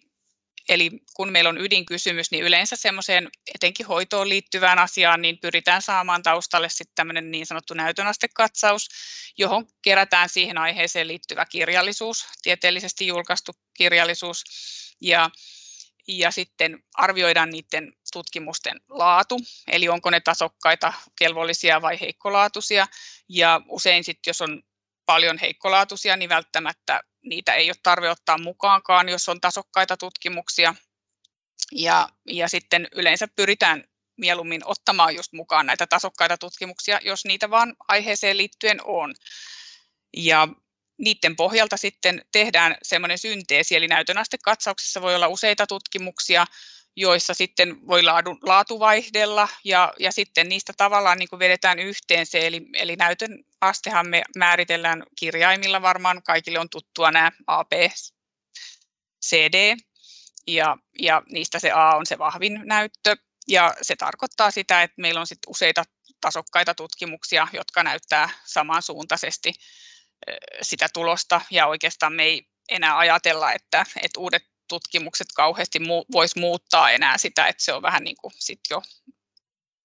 Eli 0.69 0.91
kun 1.15 1.33
meillä 1.33 1.51
on 1.51 1.61
ydinkysymys, 1.61 2.31
niin 2.31 2.45
yleensä 2.45 2.77
semmoiseen 2.77 3.29
etenkin 3.55 3.87
hoitoon 3.87 4.29
liittyvään 4.29 4.79
asiaan, 4.79 5.23
niin 5.23 5.39
pyritään 5.39 5.83
saamaan 5.83 6.23
taustalle 6.23 6.69
sitten 6.69 6.95
tämmöinen 6.95 7.31
niin 7.31 7.47
sanottu 7.47 7.75
näytönastekatsaus, 7.75 8.89
johon 9.39 9.67
kerätään 9.83 10.29
siihen 10.29 10.59
aiheeseen 10.59 11.09
liittyvä 11.09 11.47
kirjallisuus, 11.47 12.27
tieteellisesti 12.43 13.07
julkaistu 13.07 13.53
kirjallisuus, 13.75 14.45
ja, 15.01 15.31
ja 16.09 16.31
sitten 16.31 16.85
arvioidaan 16.95 17.51
niiden 17.51 17.93
tutkimusten 18.13 18.81
laatu, 18.89 19.41
eli 19.67 19.89
onko 19.89 20.11
ne 20.11 20.21
tasokkaita, 20.21 20.93
kelvollisia 21.19 21.83
vai 21.83 22.01
heikkolaatuisia, 22.01 22.87
ja 23.29 23.61
usein 23.69 24.05
sitten, 24.05 24.31
jos 24.31 24.41
on 24.41 24.63
paljon 25.09 25.39
heikkolaatuisia, 25.39 26.17
niin 26.17 26.29
välttämättä 26.29 27.01
niitä 27.23 27.55
ei 27.55 27.71
ole 27.71 27.77
tarve 27.83 28.11
ottaa 28.11 28.39
mukaankaan, 28.39 29.09
jos 29.09 29.29
on 29.29 29.41
tasokkaita 29.41 29.97
tutkimuksia. 29.97 30.75
Ja, 31.73 32.09
ja 32.27 32.49
sitten 32.49 32.89
yleensä 32.93 33.29
pyritään 33.37 33.85
mieluummin 34.17 34.61
ottamaan 34.65 35.15
just 35.15 35.33
mukaan 35.33 35.67
näitä 35.67 35.87
tasokkaita 35.87 36.39
tutkimuksia, 36.39 37.01
jos 37.03 37.25
niitä 37.25 37.51
vaan 37.51 37.75
aiheeseen 37.89 38.37
liittyen 38.37 38.79
on. 38.85 39.15
Ja 40.17 40.49
niiden 40.99 41.37
pohjalta 41.37 41.77
sitten 41.77 42.23
tehdään 42.33 42.77
semmoinen 42.83 43.19
synteesi, 43.19 43.77
eli 43.77 43.89
näytönastekatsauksessa 43.89 45.03
voi 45.03 45.15
olla 45.15 45.29
useita 45.29 45.67
tutkimuksia, 45.67 46.47
joissa 46.99 47.35
sitten 47.35 47.87
voi 47.87 48.03
laadu, 48.03 48.39
laatu 48.43 48.81
vaihdella 48.81 49.49
ja, 49.65 49.93
ja 49.99 50.13
sitten 50.13 50.49
niistä 50.49 50.73
tavallaan 50.77 51.19
niin 51.19 51.29
kuin 51.29 51.41
vedetään 51.41 51.79
yhteen 51.79 52.27
se, 52.27 52.47
eli, 52.47 52.67
eli 52.75 52.97
näytön 52.97 53.45
astehan 53.61 54.09
me 54.09 54.23
määritellään 54.37 55.03
kirjaimilla 55.19 55.83
varmaan, 55.83 56.23
kaikille 56.23 56.59
on 56.59 56.71
tuttua 56.71 57.11
nämä 57.11 57.31
A, 57.47 57.65
B, 57.65 57.73
C, 59.27 59.37
D, 59.37 59.77
ja, 60.47 60.77
ja 60.99 61.23
niistä 61.33 61.59
se 61.59 61.71
A 61.71 61.97
on 61.97 62.07
se 62.07 62.19
vahvin 62.19 62.61
näyttö, 62.65 63.17
ja 63.49 63.75
se 63.83 63.97
tarkoittaa 63.97 64.51
sitä, 64.51 64.83
että 64.83 65.01
meillä 65.01 65.21
on 65.21 65.27
sitten 65.27 65.51
useita 65.51 65.85
tasokkaita 66.21 66.75
tutkimuksia, 66.75 67.49
jotka 67.53 67.83
näyttää 67.83 68.29
samansuuntaisesti 68.45 69.53
sitä 70.63 70.89
tulosta, 70.95 71.41
ja 71.51 71.67
oikeastaan 71.67 72.13
me 72.13 72.25
ei 72.25 72.47
enää 72.69 72.99
ajatella, 72.99 73.53
että, 73.53 73.87
että 74.03 74.21
uudet 74.21 74.43
tutkimukset 74.69 75.27
kauheasti 75.35 75.79
mu- 75.79 76.07
voisi 76.13 76.39
muuttaa 76.39 76.91
enää 76.91 77.19
sitä, 77.19 77.47
että 77.47 77.65
se 77.65 77.73
on 77.73 77.83
vähän 77.83 78.05
niin 78.05 78.17
kuin 78.17 78.33
sit 78.39 78.61
jo, 78.71 78.83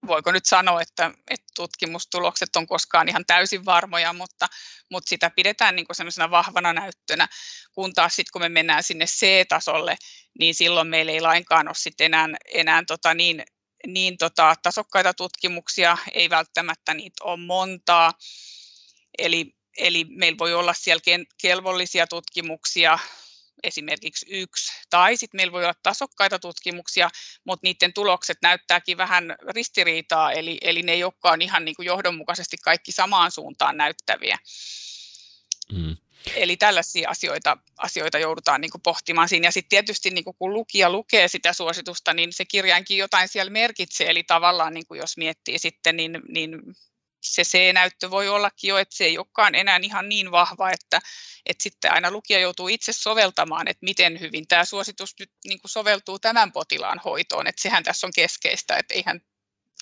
voiko 0.08 0.32
nyt 0.32 0.46
sanoa, 0.46 0.82
että, 0.82 1.12
että 1.30 1.48
tutkimustulokset 1.56 2.56
on 2.56 2.68
koskaan 2.68 3.10
ihan 3.10 3.26
täysin 3.26 3.66
varmoja, 3.66 4.14
mutta, 4.14 4.48
mutta 4.92 5.10
sitä 5.10 5.30
pidetään 5.30 5.76
niin 5.76 5.86
kuin 5.88 6.32
vahvana 6.32 6.74
näyttönä, 6.74 7.28
kun 7.72 7.94
taas 7.94 8.16
sitten 8.16 8.32
kun 8.34 8.42
me 8.42 8.50
mennään 8.50 8.84
sinne 8.84 9.06
C-tasolle, 9.06 9.98
niin 10.40 10.56
silloin 10.56 10.88
meillä 10.88 11.12
ei 11.12 11.22
lainkaan 11.22 11.68
ole 11.68 11.76
sitten 11.76 12.06
enää, 12.06 12.28
enää 12.54 12.84
tota 12.88 13.14
niin, 13.14 13.44
niin 13.88 14.18
tota, 14.18 14.56
tasokkaita 14.64 15.14
tutkimuksia, 15.14 15.98
ei 16.14 16.30
välttämättä 16.30 16.94
niitä 16.94 17.24
ole 17.24 17.38
montaa, 17.38 18.14
eli, 19.18 19.56
eli 19.78 20.06
meillä 20.10 20.38
voi 20.38 20.54
olla 20.54 20.74
siellä 20.74 21.02
kelvollisia 21.42 22.08
tutkimuksia, 22.08 23.00
esimerkiksi 23.64 24.26
yksi. 24.30 24.74
Tai 24.90 25.18
sitten 25.18 25.38
meillä 25.38 25.52
voi 25.52 25.64
olla 25.64 25.76
tasokkaita 25.84 26.40
tutkimuksia, 26.40 27.10
mutta 27.46 27.68
niiden 27.68 27.94
tulokset 27.94 28.38
näyttääkin 28.42 28.98
vähän 28.98 29.36
ristiriitaa, 29.50 30.32
eli, 30.32 30.58
eli 30.62 30.82
ne 30.82 30.92
ei 30.92 31.04
olekaan 31.04 31.42
ihan 31.42 31.66
niin 31.66 31.76
kuin 31.76 31.86
johdonmukaisesti 31.86 32.58
kaikki 32.58 32.92
samaan 32.92 33.32
suuntaan 33.32 33.78
näyttäviä. 33.78 34.38
Mm. 35.72 35.98
Eli 36.36 36.58
tällaisia 36.58 37.10
asioita, 37.10 37.58
asioita 37.78 38.20
joudutaan 38.20 38.62
niin 38.62 38.72
kuin 38.72 38.82
pohtimaan 38.82 39.30
siinä. 39.30 39.48
Ja 39.48 39.52
sitten 39.52 39.70
tietysti 39.70 40.10
niin 40.10 40.24
kuin 40.24 40.36
kun 40.40 40.54
lukija 40.54 40.90
lukee 40.90 41.28
sitä 41.28 41.54
suositusta, 41.54 42.14
niin 42.14 42.34
se 42.34 42.46
kirjainkin 42.46 42.98
jotain 42.98 43.28
siellä 43.28 43.50
merkitsee. 43.50 44.10
Eli 44.10 44.24
tavallaan 44.24 44.74
niin 44.74 44.88
kuin 44.88 44.98
jos 44.98 45.18
miettii 45.18 45.60
sitten, 45.60 45.98
niin, 45.98 46.22
niin 46.28 46.62
se 47.24 47.44
C-näyttö 47.44 48.12
voi 48.12 48.30
ollakin 48.30 48.68
jo, 48.68 48.78
että 48.78 48.96
se 48.96 49.06
ei 49.06 49.18
olekaan 49.18 49.56
enää 49.56 49.80
ihan 49.84 50.10
niin 50.10 50.32
vahva, 50.32 50.72
että, 50.72 51.00
että 51.46 51.64
sitten 51.64 51.92
aina 51.92 52.12
lukija 52.12 52.40
joutuu 52.40 52.68
itse 52.68 52.94
soveltamaan, 52.94 53.68
että 53.68 53.86
miten 53.86 54.20
hyvin 54.20 54.48
tämä 54.48 54.66
suositus 54.66 55.16
nyt 55.20 55.32
niin 55.48 55.62
kuin 55.62 55.72
soveltuu 55.72 56.20
tämän 56.20 56.52
potilaan 56.52 57.02
hoitoon, 57.06 57.48
että 57.48 57.62
sehän 57.62 57.84
tässä 57.84 58.08
on 58.08 58.14
keskeistä, 58.16 58.78
että 58.78 58.94
eihän 58.94 59.22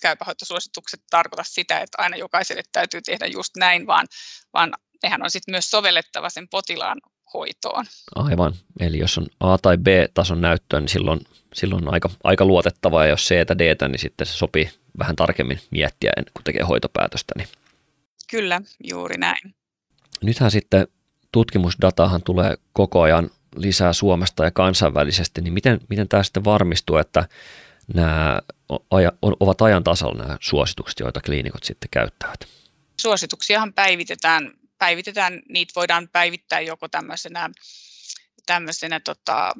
käypähoitosuositukset 0.01 1.01
tarkoita 1.09 1.43
sitä, 1.43 1.79
että 1.79 2.01
aina 2.01 2.17
jokaiselle 2.17 2.63
täytyy 2.71 3.01
tehdä 3.01 3.25
just 3.25 3.57
näin, 3.57 3.87
vaan, 3.87 4.07
vaan 4.53 4.73
nehän 5.03 5.23
on 5.23 5.31
sitten 5.31 5.51
myös 5.51 5.71
sovellettava 5.71 6.29
sen 6.29 6.47
potilaan 6.49 6.97
hoitoon. 7.33 7.85
Aivan, 8.15 8.53
eli 8.79 8.97
jos 8.97 9.17
on 9.17 9.27
A- 9.39 9.57
tai 9.57 9.77
B-tason 9.77 10.41
näyttöä, 10.41 10.79
niin 10.79 10.89
silloin, 10.89 11.19
silloin 11.53 11.87
on 11.87 11.93
aika, 11.93 12.09
aika 12.23 12.45
luotettavaa, 12.45 13.05
ja 13.05 13.09
jos 13.09 13.25
C- 13.25 13.47
tai 13.47 13.57
D, 13.57 13.87
niin 13.87 13.99
sitten 13.99 14.27
se 14.27 14.33
sopii 14.33 14.69
vähän 14.99 15.15
tarkemmin 15.15 15.59
miettiä, 15.71 16.11
kun 16.33 16.43
tekee 16.43 16.63
hoitopäätöstä. 16.63 17.33
Niin. 17.37 17.47
Kyllä, 18.31 18.61
juuri 18.83 19.17
näin. 19.17 19.55
Nythän 20.23 20.51
sitten 20.51 20.87
tutkimusdatahan 21.31 22.23
tulee 22.23 22.57
koko 22.73 23.01
ajan 23.01 23.29
lisää 23.55 23.93
Suomesta 23.93 24.43
ja 24.43 24.51
kansainvälisesti, 24.51 25.41
niin 25.41 25.53
miten, 25.53 25.79
miten 25.89 26.07
tämä 26.07 26.23
sitten 26.23 26.43
varmistuu, 26.43 26.97
että 26.97 27.27
nämä 27.93 28.39
ovat 29.39 29.61
ajan 29.61 29.83
tasalla 29.83 30.23
nämä 30.23 30.37
suositukset, 30.41 30.99
joita 30.99 31.21
kliinikot 31.21 31.63
sitten 31.63 31.89
käyttävät? 31.91 32.47
Suosituksiahan 33.01 33.73
päivitetään, 33.73 34.51
päivitetään 34.77 35.41
niitä 35.49 35.71
voidaan 35.75 36.09
päivittää 36.11 36.59
joko 36.59 36.87
tämmöisenä 36.87 37.49
tämmöisenä 38.45 38.99
tota, 38.99 39.53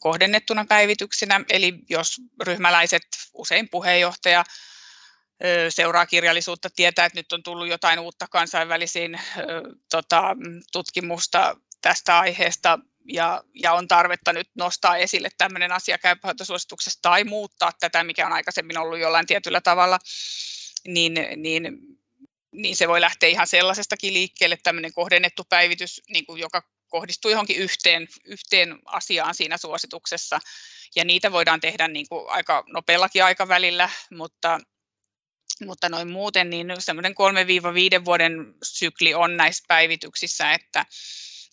kohdennettuna 0.00 0.64
päivityksenä, 0.68 1.40
eli 1.48 1.74
jos 1.88 2.20
ryhmäläiset, 2.42 3.02
usein 3.34 3.68
puheenjohtaja, 3.68 4.44
seuraa 5.68 6.06
kirjallisuutta, 6.06 6.70
tietää, 6.76 7.06
että 7.06 7.18
nyt 7.18 7.32
on 7.32 7.42
tullut 7.42 7.68
jotain 7.68 7.98
uutta 7.98 8.26
kansainvälisiin 8.30 9.20
tota, 9.90 10.36
tutkimusta 10.72 11.56
tästä 11.82 12.18
aiheesta, 12.18 12.78
ja, 13.08 13.44
ja 13.54 13.72
on 13.72 13.88
tarvetta 13.88 14.32
nyt 14.32 14.50
nostaa 14.54 14.96
esille 14.96 15.28
tämmöinen 15.38 15.72
asia 15.72 15.98
käypähoitosuosituksessa 15.98 16.98
tai 17.02 17.24
muuttaa 17.24 17.72
tätä, 17.80 18.04
mikä 18.04 18.26
on 18.26 18.32
aikaisemmin 18.32 18.78
ollut 18.78 18.98
jollain 18.98 19.26
tietyllä 19.26 19.60
tavalla, 19.60 19.98
niin, 20.86 21.14
niin, 21.36 21.78
niin 22.52 22.76
se 22.76 22.88
voi 22.88 23.00
lähteä 23.00 23.28
ihan 23.28 23.46
sellaisestakin 23.46 24.14
liikkeelle, 24.14 24.58
tämmöinen 24.62 24.92
kohdennettu 24.92 25.44
päivitys, 25.48 26.02
niin 26.08 26.26
kuin 26.26 26.40
joka 26.40 26.62
kohdistuu 26.88 27.30
johonkin 27.30 27.56
yhteen, 27.56 28.08
yhteen 28.24 28.78
asiaan 28.84 29.34
siinä 29.34 29.56
suosituksessa, 29.56 30.38
ja 30.96 31.04
niitä 31.04 31.32
voidaan 31.32 31.60
tehdä 31.60 31.88
niin 31.88 32.08
kuin 32.08 32.30
aika 32.30 32.64
nopeallakin 32.66 33.24
aikavälillä, 33.24 33.90
mutta, 34.10 34.60
mutta 35.64 35.88
noin 35.88 36.10
muuten 36.10 36.50
niin 36.50 36.74
semmoinen 36.78 37.14
3-5 38.00 38.04
vuoden 38.04 38.54
sykli 38.62 39.14
on 39.14 39.36
näissä 39.36 39.64
päivityksissä, 39.68 40.52
että, 40.52 40.86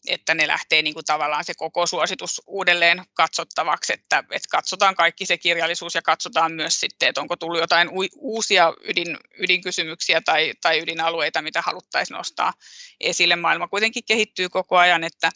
että 0.07 0.35
ne 0.35 0.47
lähtee 0.47 0.81
niin 0.81 0.93
kuin 0.93 1.05
tavallaan 1.05 1.43
se 1.43 1.53
koko 1.57 1.87
suositus 1.87 2.41
uudelleen 2.47 3.03
katsottavaksi, 3.13 3.93
että, 3.93 4.23
että 4.31 4.47
katsotaan 4.51 4.95
kaikki 4.95 5.25
se 5.25 5.37
kirjallisuus 5.37 5.95
ja 5.95 6.01
katsotaan 6.01 6.53
myös 6.53 6.79
sitten, 6.79 7.09
että 7.09 7.21
onko 7.21 7.35
tullut 7.35 7.59
jotain 7.59 7.89
uusia 8.15 8.73
ydin, 8.83 9.17
ydinkysymyksiä 9.37 10.21
tai, 10.21 10.53
tai 10.61 10.79
ydinalueita, 10.81 11.41
mitä 11.41 11.61
haluttaisiin 11.61 12.15
nostaa 12.15 12.53
esille. 12.99 13.35
Maailma 13.35 13.67
kuitenkin 13.67 14.03
kehittyy 14.07 14.49
koko 14.49 14.77
ajan, 14.77 15.03
että, 15.03 15.31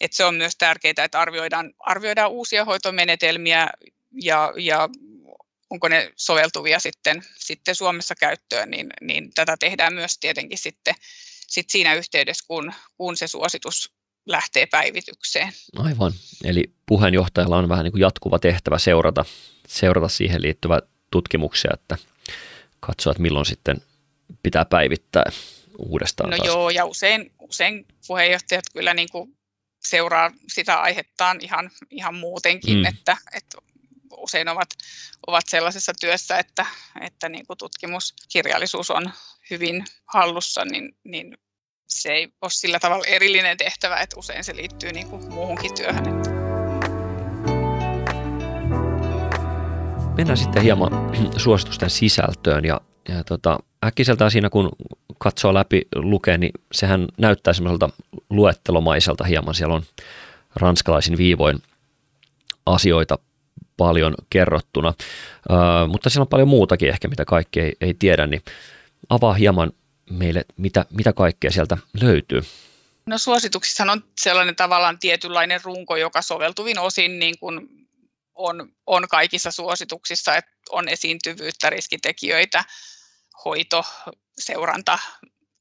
että 0.00 0.16
se 0.16 0.24
on 0.24 0.34
myös 0.34 0.56
tärkeää, 0.56 1.04
että 1.04 1.20
arvioidaan, 1.20 1.72
arvioidaan 1.78 2.30
uusia 2.30 2.64
hoitomenetelmiä 2.64 3.68
ja, 4.22 4.52
ja 4.56 4.88
onko 5.70 5.88
ne 5.88 6.12
soveltuvia 6.16 6.80
sitten, 6.80 7.24
sitten 7.36 7.74
Suomessa 7.74 8.14
käyttöön, 8.14 8.70
niin, 8.70 8.90
niin 9.00 9.30
tätä 9.34 9.56
tehdään 9.56 9.94
myös 9.94 10.18
tietenkin 10.18 10.58
sitten 10.58 10.94
sit 11.48 11.70
siinä 11.70 11.94
yhteydessä, 11.94 12.44
kun, 12.48 12.72
kun 12.96 13.16
se 13.16 13.26
suositus 13.26 13.92
lähtee 14.28 14.66
päivitykseen. 14.66 15.52
Aivan. 15.76 16.12
Eli 16.44 16.64
puheenjohtajalla 16.86 17.56
on 17.56 17.68
vähän 17.68 17.84
niin 17.84 17.92
kuin 17.92 18.00
jatkuva 18.00 18.38
tehtävä 18.38 18.78
seurata, 18.78 19.24
seurata 19.68 20.08
siihen 20.08 20.42
liittyvää 20.42 20.80
tutkimuksia, 21.10 21.70
että 21.74 21.96
katsoa, 22.80 23.10
että 23.10 23.22
milloin 23.22 23.46
sitten 23.46 23.82
pitää 24.42 24.64
päivittää 24.64 25.24
uudestaan. 25.78 26.30
No 26.30 26.36
taas. 26.36 26.46
joo, 26.46 26.70
ja 26.70 26.84
usein, 26.84 27.32
usein 27.38 27.86
puheenjohtajat 28.06 28.64
kyllä 28.72 28.94
niin 28.94 29.08
kuin 29.12 29.38
seuraa 29.80 30.32
sitä 30.48 30.80
aihettaan 30.80 31.38
ihan, 31.40 31.70
ihan 31.90 32.14
muutenkin, 32.14 32.78
mm. 32.78 32.84
että, 32.84 33.16
että 33.34 33.58
usein 34.16 34.48
ovat, 34.48 34.68
ovat 35.26 35.44
sellaisessa 35.48 35.92
työssä, 36.00 36.38
että, 36.38 36.66
että 37.00 37.28
niin 37.28 37.46
kuin 37.46 37.58
tutkimuskirjallisuus 37.58 38.90
on 38.90 39.10
hyvin 39.50 39.84
hallussa, 40.06 40.64
niin, 40.64 40.96
niin 41.04 41.38
se 41.88 42.12
ei 42.12 42.28
ole 42.42 42.50
sillä 42.50 42.78
tavalla 42.78 43.04
erillinen 43.06 43.56
tehtävä, 43.56 43.96
että 43.96 44.18
usein 44.18 44.44
se 44.44 44.56
liittyy 44.56 44.92
niin 44.92 45.08
kuin 45.08 45.32
muuhunkin 45.32 45.74
työhön. 45.74 46.04
Mennään 50.16 50.36
sitten 50.36 50.62
hieman 50.62 51.10
suositusten 51.36 51.90
sisältöön 51.90 52.64
ja, 52.64 52.80
ja 53.08 53.24
tota, 53.24 53.58
äkkiseltään 53.86 54.30
siinä 54.30 54.50
kun 54.50 54.68
katsoo 55.18 55.54
läpi, 55.54 55.82
lukee, 55.94 56.38
niin 56.38 56.52
sehän 56.72 57.08
näyttää 57.18 57.52
semmoiselta 57.52 57.90
luettelomaiselta 58.30 59.24
hieman. 59.24 59.54
Siellä 59.54 59.74
on 59.74 59.82
ranskalaisin 60.56 61.18
viivoin 61.18 61.62
asioita 62.66 63.18
paljon 63.76 64.14
kerrottuna, 64.30 64.88
uh, 64.88 65.88
mutta 65.88 66.10
siellä 66.10 66.22
on 66.22 66.28
paljon 66.28 66.48
muutakin 66.48 66.88
ehkä, 66.88 67.08
mitä 67.08 67.24
kaikki 67.24 67.60
ei, 67.60 67.72
ei 67.80 67.94
tiedä, 67.94 68.26
niin 68.26 68.42
avaa 69.08 69.34
hieman 69.34 69.72
meille, 70.10 70.44
mitä, 70.56 70.86
mitä 70.90 71.12
kaikkea 71.12 71.50
sieltä 71.50 71.76
löytyy? 72.00 72.42
No 73.06 73.18
suosituksissa 73.18 73.84
on 73.84 74.04
sellainen 74.20 74.56
tavallaan 74.56 74.98
tietynlainen 74.98 75.60
runko, 75.64 75.96
joka 75.96 76.22
soveltuvin 76.22 76.78
osin 76.78 77.18
niin 77.18 77.38
kuin 77.38 77.68
on, 78.34 78.72
on 78.86 79.08
kaikissa 79.08 79.50
suosituksissa, 79.50 80.36
että 80.36 80.50
on 80.70 80.88
esiintyvyyttä, 80.88 81.70
riskitekijöitä, 81.70 82.64
hoito, 83.44 83.84
seuranta, 84.38 84.98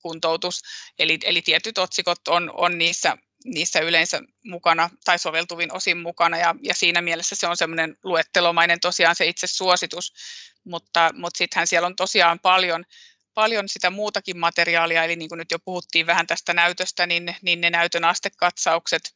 kuntoutus. 0.01 0.61
Eli, 0.99 1.19
eli 1.23 1.41
tietyt 1.41 1.77
otsikot 1.77 2.27
on, 2.27 2.51
on 2.53 2.77
niissä, 2.77 3.17
niissä 3.45 3.79
yleensä 3.79 4.21
mukana 4.45 4.89
tai 5.05 5.19
soveltuvin 5.19 5.73
osin 5.73 5.97
mukana 5.97 6.37
ja, 6.37 6.55
ja 6.63 6.73
siinä 6.73 7.01
mielessä 7.01 7.35
se 7.35 7.47
on 7.47 7.57
semmoinen 7.57 7.97
luettelomainen 8.03 8.79
tosiaan 8.79 9.15
se 9.15 9.25
itse 9.25 9.47
suositus, 9.47 10.13
mutta, 10.63 11.11
mutta 11.13 11.37
sittenhän 11.37 11.67
siellä 11.67 11.85
on 11.85 11.95
tosiaan 11.95 12.39
paljon 12.39 12.85
paljon 13.37 13.69
sitä 13.69 13.89
muutakin 13.89 14.37
materiaalia, 14.37 15.03
eli 15.03 15.15
niin 15.15 15.29
kuin 15.29 15.37
nyt 15.39 15.51
jo 15.51 15.59
puhuttiin 15.59 16.07
vähän 16.07 16.27
tästä 16.27 16.53
näytöstä, 16.53 17.07
niin, 17.07 17.35
niin 17.41 17.61
ne 17.61 17.69
näytön 17.69 18.03
astekatsaukset 18.03 19.15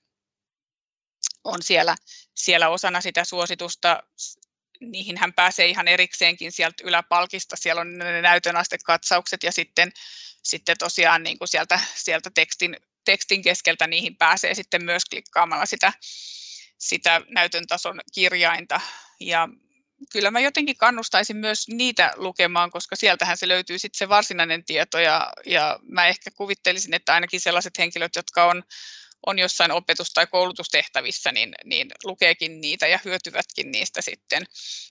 on 1.43 1.63
siellä, 1.63 1.95
siellä 2.35 2.69
osana 2.69 3.01
sitä 3.01 3.25
suositusta. 3.25 4.03
Niihin 4.81 5.17
hän 5.17 5.33
pääsee 5.33 5.67
ihan 5.67 5.87
erikseenkin 5.87 6.51
sieltä 6.51 6.83
yläpalkista, 6.83 7.55
siellä 7.55 7.81
on 7.81 7.97
ne 7.97 8.21
näytön 8.21 8.55
astekatsaukset 8.55 9.43
ja 9.43 9.51
sitten, 9.51 9.91
sitten 10.43 10.77
tosiaan 10.79 11.23
niin 11.23 11.37
kuin 11.37 11.47
sieltä, 11.47 11.79
sieltä 11.95 12.31
tekstin, 12.35 12.77
tekstin 13.05 13.41
keskeltä 13.41 13.87
niihin 13.87 14.17
pääsee 14.17 14.53
sitten 14.53 14.85
myös 14.85 15.05
klikkaamalla 15.05 15.65
sitä, 15.65 15.93
sitä 16.77 17.21
näytön 17.29 17.67
tason 17.67 17.99
kirjainta. 18.13 18.81
Ja 19.19 19.49
kyllä 20.11 20.31
mä 20.31 20.39
jotenkin 20.39 20.77
kannustaisin 20.77 21.37
myös 21.37 21.67
niitä 21.67 22.13
lukemaan, 22.15 22.71
koska 22.71 22.95
sieltähän 22.95 23.37
se 23.37 23.47
löytyy 23.47 23.79
sitten 23.79 23.97
se 23.97 24.09
varsinainen 24.09 24.65
tieto 24.65 24.99
ja, 24.99 25.33
ja 25.45 25.79
mä 25.83 26.07
ehkä 26.07 26.31
kuvittelisin, 26.31 26.93
että 26.93 27.13
ainakin 27.13 27.39
sellaiset 27.39 27.77
henkilöt, 27.77 28.15
jotka 28.15 28.45
on, 28.45 28.63
on 29.25 29.39
jossain 29.39 29.71
opetus- 29.71 30.13
tai 30.13 30.27
koulutustehtävissä, 30.27 31.31
niin, 31.31 31.55
niin 31.65 31.91
lukeekin 32.03 32.61
niitä 32.61 32.87
ja 32.87 32.99
hyötyvätkin 33.05 33.71
niistä 33.71 34.01
sitten. 34.01 34.45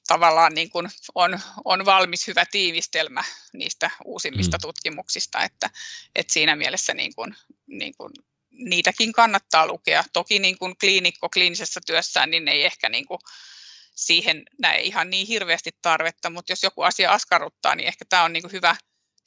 Tavallaan 0.08 0.54
niin 0.54 0.70
kuin 0.70 0.88
on, 1.14 1.40
on 1.64 1.84
valmis 1.84 2.26
hyvä 2.26 2.44
tiivistelmä 2.50 3.24
niistä 3.52 3.90
uusimmista 4.04 4.56
mm. 4.56 4.60
tutkimuksista, 4.60 5.44
että, 5.44 5.70
että 6.14 6.32
siinä 6.32 6.56
mielessä 6.56 6.94
niin 6.94 7.14
kuin, 7.14 7.34
niin 7.66 7.94
kuin 7.96 8.12
niitäkin 8.50 9.12
kannattaa 9.12 9.66
lukea. 9.66 10.04
Toki 10.12 10.38
niin 10.38 10.58
kuin 10.58 10.76
kliinikko 10.78 11.28
kliinisessä 11.28 11.80
työssään, 11.86 12.30
niin 12.30 12.48
ei 12.48 12.64
ehkä 12.64 12.88
niin 12.88 13.06
kuin 13.06 13.20
siihen 14.00 14.42
näe 14.58 14.80
ihan 14.80 15.10
niin 15.10 15.26
hirveästi 15.26 15.70
tarvetta, 15.82 16.30
mutta 16.30 16.52
jos 16.52 16.62
joku 16.62 16.82
asia 16.82 17.12
askarruttaa, 17.12 17.74
niin 17.74 17.88
ehkä 17.88 18.04
tämä 18.08 18.24
on 18.24 18.32
niin 18.32 18.42
kuin 18.42 18.52
hyvä, 18.52 18.76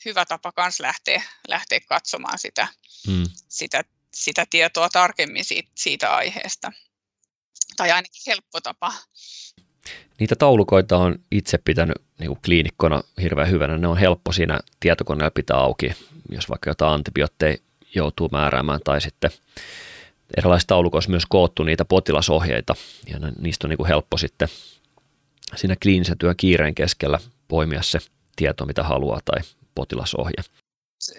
hyvä 0.06 0.26
tapa 0.26 0.54
myös 0.58 0.80
lähteä, 0.80 1.24
lähteä 1.48 1.80
katsomaan 1.80 2.40
sitä, 2.40 2.68
hmm. 3.08 3.24
sitä, 3.48 3.84
sitä 4.14 4.46
tietoa 4.50 4.90
tarkemmin 4.90 5.46
siitä, 5.46 5.72
siitä 5.76 6.16
aiheesta. 6.16 6.72
Tai 7.78 7.92
ainakin 7.92 8.22
helppo 8.28 8.62
tapa. 8.62 8.94
Niitä 10.20 10.36
taulukoita 10.36 10.98
on 10.98 11.20
itse 11.32 11.58
pitänyt 11.58 11.98
niin 12.20 12.28
kuin 12.28 12.42
kliinikkona 12.46 13.04
hirveän 13.22 13.50
hyvänä. 13.50 13.78
Ne 13.78 13.88
on 13.88 13.98
helppo 13.98 14.32
siinä 14.32 14.60
tietokoneella 14.80 15.32
pitää 15.32 15.58
auki, 15.58 15.92
jos 16.30 16.50
vaikka 16.50 16.70
jotain 16.70 16.94
antibiootteja 16.94 17.58
joutuu 17.96 18.30
määräämään 18.32 18.80
tai 18.84 19.02
sitten 19.02 19.32
erilaisissa 20.38 20.68
taulukoissa 20.68 21.10
myös 21.10 21.26
koottu 21.30 21.64
niitä 21.64 21.86
potilasohjeita 21.86 22.76
ja 23.08 23.20
niistä 23.40 23.68
on 23.68 23.70
niin 23.70 23.78
kuin 23.78 23.88
helppo 23.88 24.18
sitten 24.18 24.50
siinä 25.56 25.76
kliinisen 25.82 26.18
työn 26.18 26.36
kiireen 26.38 26.76
keskellä 26.76 27.20
poimia 27.48 27.82
se 27.82 28.00
tieto, 28.36 28.66
mitä 28.66 28.84
haluaa 28.84 29.20
tai 29.26 29.42
potilasohje. 29.76 30.44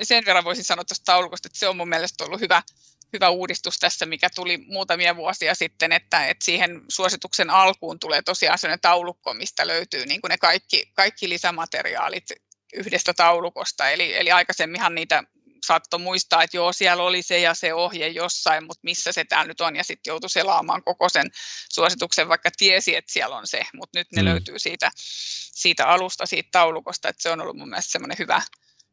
Sen 0.02 0.24
verran 0.26 0.44
voisin 0.44 0.64
sanoa 0.64 0.84
tuosta 0.84 1.04
taulukosta, 1.04 1.48
että 1.48 1.58
se 1.58 1.68
on 1.68 1.76
mun 1.76 1.88
mielestä 1.88 2.24
ollut 2.24 2.40
hyvä, 2.40 2.62
hyvä 3.12 3.28
uudistus 3.28 3.78
tässä, 3.78 4.06
mikä 4.06 4.28
tuli 4.34 4.58
muutamia 4.58 5.16
vuosia 5.16 5.54
sitten, 5.54 5.92
että, 5.92 6.26
että 6.26 6.44
siihen 6.44 6.82
suosituksen 6.88 7.50
alkuun 7.50 7.98
tulee 7.98 8.22
tosiaan 8.22 8.58
sellainen 8.58 8.80
taulukko, 8.80 9.34
mistä 9.34 9.66
löytyy 9.66 10.06
niin 10.06 10.20
kuin 10.20 10.28
ne 10.28 10.38
kaikki, 10.38 10.90
kaikki 10.94 11.28
lisämateriaalit 11.28 12.24
yhdestä 12.74 13.14
taulukosta. 13.14 13.90
Eli, 13.90 14.16
eli 14.16 14.30
aikaisemminhan 14.30 14.94
niitä 14.94 15.24
saattoi 15.66 16.00
muistaa, 16.00 16.42
että 16.42 16.56
joo, 16.56 16.72
siellä 16.72 17.02
oli 17.02 17.22
se 17.22 17.38
ja 17.38 17.54
se 17.54 17.74
ohje 17.74 18.08
jossain, 18.08 18.64
mutta 18.64 18.80
missä 18.82 19.12
se 19.12 19.24
täällä 19.24 19.48
nyt 19.48 19.60
on, 19.60 19.76
ja 19.76 19.84
sitten 19.84 20.10
joutui 20.10 20.30
selaamaan 20.30 20.82
koko 20.82 21.08
sen 21.08 21.30
suosituksen, 21.72 22.28
vaikka 22.28 22.50
tiesi, 22.56 22.96
että 22.96 23.12
siellä 23.12 23.36
on 23.36 23.46
se, 23.46 23.62
mutta 23.74 23.98
nyt 23.98 24.06
ne 24.12 24.22
mm. 24.22 24.28
löytyy 24.28 24.58
siitä, 24.58 24.90
siitä 25.54 25.86
alusta, 25.86 26.26
siitä 26.26 26.48
taulukosta, 26.52 27.08
että 27.08 27.22
se 27.22 27.30
on 27.30 27.40
ollut 27.40 27.56
mun 27.56 27.68
mielestä 27.68 27.92
semmoinen 27.92 28.18
hyvä, 28.18 28.42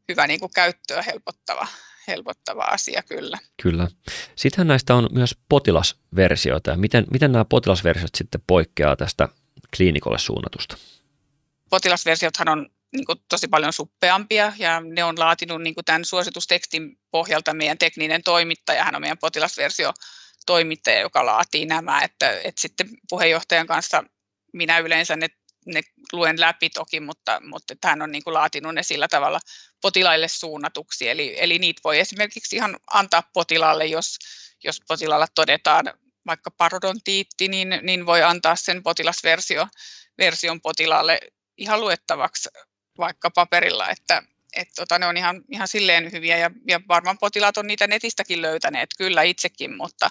hyvä 0.08 0.26
niin 0.26 0.40
kuin 0.40 0.52
käyttöä 0.54 1.02
helpottava, 1.02 1.66
helpottava 2.08 2.62
asia 2.62 3.02
kyllä. 3.02 3.38
Kyllä. 3.62 3.88
Sittenhän 4.36 4.68
näistä 4.68 4.94
on 4.94 5.08
myös 5.12 5.36
potilasversioita, 5.48 6.70
ja 6.70 6.76
miten, 6.76 7.06
miten 7.10 7.32
nämä 7.32 7.44
potilasversiot 7.44 8.14
sitten 8.14 8.42
poikkeaa 8.46 8.96
tästä 8.96 9.28
kliinikolle 9.76 10.18
suunnatusta? 10.18 10.76
Potilasversiothan 11.70 12.48
on 12.48 12.70
niin 12.92 13.06
kuin 13.06 13.18
tosi 13.28 13.48
paljon 13.48 13.72
suppeampia 13.72 14.52
ja 14.58 14.80
ne 14.80 15.04
on 15.04 15.18
laatinut 15.18 15.62
niin 15.62 15.74
kuin 15.74 15.84
tämän 15.84 16.04
suositustekstin 16.04 16.98
pohjalta 17.10 17.54
meidän 17.54 17.78
tekninen 17.78 18.22
toimittaja, 18.22 18.84
hän 18.84 18.94
on 18.94 19.00
meidän 19.00 19.18
potilasversio 19.18 19.92
toimittaja, 20.46 21.00
joka 21.00 21.26
laatii 21.26 21.66
nämä, 21.66 22.02
että, 22.02 22.30
että 22.30 22.60
sitten 22.60 22.88
puheenjohtajan 23.08 23.66
kanssa 23.66 24.04
minä 24.52 24.78
yleensä 24.78 25.16
ne, 25.16 25.28
ne 25.66 25.82
luen 26.12 26.40
läpi 26.40 26.70
toki, 26.70 27.00
mutta, 27.00 27.40
mutta 27.40 27.74
hän 27.84 28.02
on 28.02 28.12
niin 28.12 28.24
kuin 28.24 28.34
laatinut 28.34 28.74
ne 28.74 28.82
sillä 28.82 29.08
tavalla 29.08 29.40
potilaille 29.82 30.28
suunnatuksi, 30.28 31.08
eli, 31.08 31.34
eli 31.38 31.58
niitä 31.58 31.80
voi 31.84 31.98
esimerkiksi 31.98 32.56
ihan 32.56 32.76
antaa 32.92 33.22
potilaalle, 33.32 33.86
jos, 33.86 34.18
jos 34.64 34.80
potilaalla 34.88 35.26
todetaan 35.34 35.84
vaikka 36.26 36.50
parodontiitti, 36.50 37.48
niin, 37.48 37.80
niin 37.82 38.06
voi 38.06 38.22
antaa 38.22 38.56
sen 38.56 38.82
potilasversio 38.82 39.68
version 40.18 40.60
potilaalle 40.60 41.20
ihan 41.58 41.80
luettavaksi 41.80 42.48
vaikka 42.98 43.30
paperilla, 43.30 43.90
että 43.90 44.22
et 44.56 44.68
tota, 44.76 44.98
ne 44.98 45.06
on 45.06 45.16
ihan, 45.16 45.42
ihan 45.50 45.68
silleen 45.68 46.12
hyviä 46.12 46.36
ja, 46.36 46.50
ja 46.68 46.80
varmaan 46.88 47.18
potilaat 47.18 47.56
on 47.56 47.66
niitä 47.66 47.86
netistäkin 47.86 48.42
löytäneet, 48.42 48.90
kyllä 48.98 49.22
itsekin, 49.22 49.76
mutta, 49.76 50.10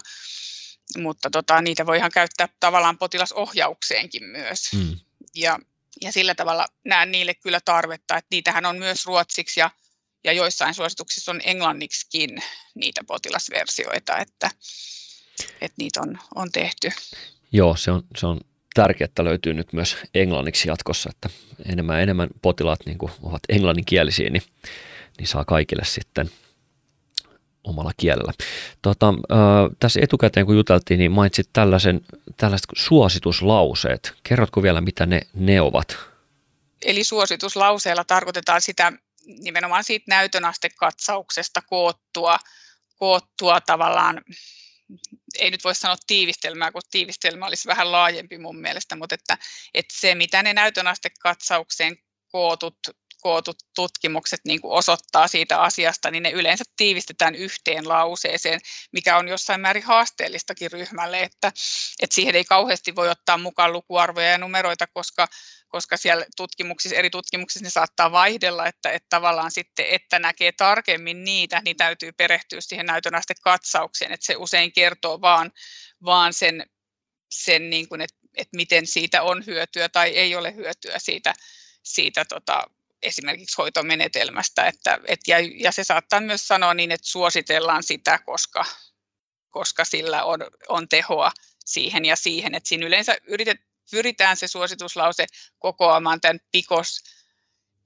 mutta 0.98 1.30
tota, 1.30 1.62
niitä 1.62 1.86
voi 1.86 1.96
ihan 1.96 2.10
käyttää 2.10 2.48
tavallaan 2.60 2.98
potilasohjaukseenkin 2.98 4.24
myös. 4.24 4.72
Mm. 4.72 4.96
Ja, 5.34 5.58
ja 6.00 6.12
sillä 6.12 6.34
tavalla 6.34 6.66
näen 6.84 7.12
niille 7.12 7.34
kyllä 7.34 7.60
tarvetta, 7.64 8.16
että 8.16 8.28
niitähän 8.30 8.66
on 8.66 8.78
myös 8.78 9.06
ruotsiksi 9.06 9.60
ja, 9.60 9.70
ja 10.24 10.32
joissain 10.32 10.74
suosituksissa 10.74 11.30
on 11.30 11.40
englanniksikin 11.44 12.42
niitä 12.74 13.04
potilasversioita, 13.06 14.18
että, 14.18 14.50
että 15.60 15.76
niitä 15.78 16.00
on, 16.00 16.18
on 16.34 16.52
tehty. 16.52 16.90
Joo, 17.52 17.76
se 17.76 17.90
on, 17.90 18.02
se 18.18 18.26
on 18.26 18.40
tärkeää, 18.74 19.06
että 19.06 19.24
löytyy 19.24 19.54
nyt 19.54 19.72
myös 19.72 19.96
englanniksi 20.14 20.68
jatkossa, 20.68 21.10
että 21.10 21.28
enemmän 21.72 22.00
enemmän 22.00 22.28
potilaat 22.42 22.80
niin 22.86 22.98
kuin 22.98 23.12
ovat 23.22 23.42
englanninkielisiä, 23.48 24.30
niin, 24.30 24.42
niin 25.18 25.26
saa 25.26 25.44
kaikille 25.44 25.84
sitten 25.84 26.30
omalla 27.64 27.92
kielellä. 27.96 28.32
Tota, 28.82 29.08
äh, 29.08 29.38
tässä 29.80 30.00
etukäteen 30.02 30.46
kun 30.46 30.56
juteltiin, 30.56 30.98
niin 30.98 31.12
mainitsit 31.12 31.48
tällaisen, 31.52 32.00
tällaiset 32.36 32.66
suosituslauseet. 32.76 34.14
Kerrotko 34.22 34.62
vielä, 34.62 34.80
mitä 34.80 35.06
ne, 35.06 35.20
ne 35.34 35.60
ovat? 35.60 35.96
Eli 36.84 37.04
suosituslauseella 37.04 38.04
tarkoitetaan 38.04 38.60
sitä 38.60 38.92
nimenomaan 39.26 39.84
siitä 39.84 40.04
näytönastekatsauksesta 40.08 41.62
koottua, 41.62 42.38
koottua 42.96 43.60
tavallaan 43.60 44.20
ei 45.38 45.50
nyt 45.50 45.64
voi 45.64 45.74
sanoa 45.74 45.96
tiivistelmää, 46.06 46.72
kun 46.72 46.82
tiivistelmä 46.90 47.46
olisi 47.46 47.68
vähän 47.68 47.92
laajempi 47.92 48.38
mun 48.38 48.60
mielestä, 48.60 48.96
mutta 48.96 49.14
että, 49.14 49.38
että 49.74 49.94
se, 50.00 50.14
mitä 50.14 50.42
ne 50.42 50.54
näytönastekatsaukseen 50.54 51.96
kootut, 52.28 52.78
kootut 53.22 53.56
tutkimukset 53.74 54.40
niin 54.44 54.60
kuin 54.60 54.72
osoittaa 54.72 55.28
siitä 55.28 55.60
asiasta, 55.60 56.10
niin 56.10 56.22
ne 56.22 56.30
yleensä 56.30 56.64
tiivistetään 56.76 57.34
yhteen 57.34 57.88
lauseeseen, 57.88 58.60
mikä 58.92 59.16
on 59.16 59.28
jossain 59.28 59.60
määrin 59.60 59.82
haasteellistakin 59.82 60.72
ryhmälle, 60.72 61.20
että, 61.20 61.52
että 62.02 62.14
siihen 62.14 62.34
ei 62.34 62.44
kauheasti 62.44 62.96
voi 62.96 63.08
ottaa 63.08 63.38
mukaan 63.38 63.72
lukuarvoja 63.72 64.30
ja 64.30 64.38
numeroita, 64.38 64.86
koska 64.86 65.28
koska 65.72 65.96
siellä 65.96 66.26
tutkimuksissa, 66.36 66.96
eri 66.96 67.10
tutkimuksissa 67.10 67.64
ne 67.64 67.70
saattaa 67.70 68.12
vaihdella, 68.12 68.66
että, 68.66 68.90
että 68.90 69.06
tavallaan 69.10 69.50
sitten, 69.50 69.86
että 69.90 70.18
näkee 70.18 70.52
tarkemmin 70.52 71.24
niitä, 71.24 71.62
niin 71.64 71.76
täytyy 71.76 72.12
perehtyä 72.12 72.60
siihen 72.60 72.86
näytönastekatsaukseen, 72.86 74.12
että 74.12 74.26
se 74.26 74.36
usein 74.36 74.72
kertoo 74.72 75.20
vaan, 75.20 75.52
vaan 76.04 76.32
sen, 76.32 76.66
sen 77.30 77.70
niin 77.70 77.88
kuin, 77.88 78.00
että, 78.00 78.16
että 78.36 78.56
miten 78.56 78.86
siitä 78.86 79.22
on 79.22 79.46
hyötyä 79.46 79.88
tai 79.88 80.08
ei 80.08 80.36
ole 80.36 80.54
hyötyä 80.54 80.98
siitä, 80.98 81.34
siitä 81.82 82.24
tota, 82.24 82.70
esimerkiksi 83.02 83.56
hoitomenetelmästä, 83.58 84.66
että, 84.66 84.98
et, 85.06 85.20
ja, 85.26 85.36
ja 85.40 85.72
se 85.72 85.84
saattaa 85.84 86.20
myös 86.20 86.48
sanoa 86.48 86.74
niin, 86.74 86.90
että 86.90 87.06
suositellaan 87.06 87.82
sitä, 87.82 88.18
koska, 88.18 88.64
koska 89.50 89.84
sillä 89.84 90.24
on, 90.24 90.40
on 90.68 90.88
tehoa 90.88 91.32
siihen 91.64 92.04
ja 92.04 92.16
siihen, 92.16 92.54
että 92.54 92.68
siinä 92.68 92.86
yleensä 92.86 93.16
yritet, 93.26 93.60
pyritään 93.90 94.36
se 94.36 94.48
suosituslause 94.48 95.26
kokoamaan 95.58 96.20
tämän 96.20 96.40
PIKOS, 96.52 96.98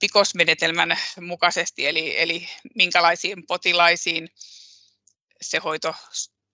PIKOS-menetelmän 0.01 0.99
mukaisesti, 1.21 1.87
eli, 1.87 2.21
eli 2.21 2.49
minkälaisiin 2.75 3.47
potilaisiin 3.47 4.29
se 5.43 5.59
hoito 5.59 5.95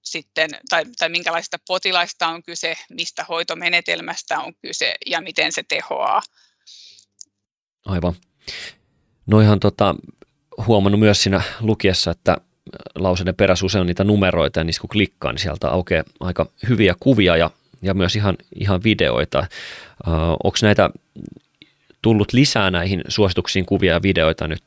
sitten, 0.02 0.50
tai, 0.68 0.84
tai 0.98 1.08
minkälaista 1.08 1.58
potilaista 1.66 2.28
on 2.28 2.42
kyse, 2.42 2.76
mistä 2.90 3.24
hoitomenetelmästä 3.24 4.40
on 4.40 4.54
kyse 4.54 4.94
ja 5.06 5.20
miten 5.20 5.52
se 5.52 5.62
tehoaa. 5.62 6.22
Aivan. 7.84 8.14
No 9.26 9.40
ihan 9.40 9.60
tota, 9.60 9.94
huomannut 10.66 11.00
myös 11.00 11.22
siinä 11.22 11.42
lukiessa, 11.60 12.10
että 12.10 12.36
lauseiden 12.94 13.34
perässä 13.34 13.66
usein 13.66 13.80
on 13.80 13.86
niitä 13.86 14.04
numeroita 14.04 14.60
ja 14.60 14.64
niissä 14.64 14.80
kun 14.80 14.90
klikkaa, 14.90 15.32
niin 15.32 15.40
sieltä 15.40 15.68
aukeaa 15.68 16.04
aika 16.20 16.46
hyviä 16.68 16.94
kuvia 17.00 17.36
ja 17.36 17.50
ja 17.82 17.94
myös 17.94 18.16
ihan, 18.16 18.36
ihan 18.54 18.82
videoita. 18.84 19.38
Uh, 20.06 20.12
Onko 20.44 20.58
näitä 20.62 20.90
tullut 22.02 22.32
lisää 22.32 22.70
näihin 22.70 23.02
suosituksiin 23.08 23.66
kuvia 23.66 23.92
ja 23.92 24.02
videoita 24.02 24.48
nyt 24.48 24.64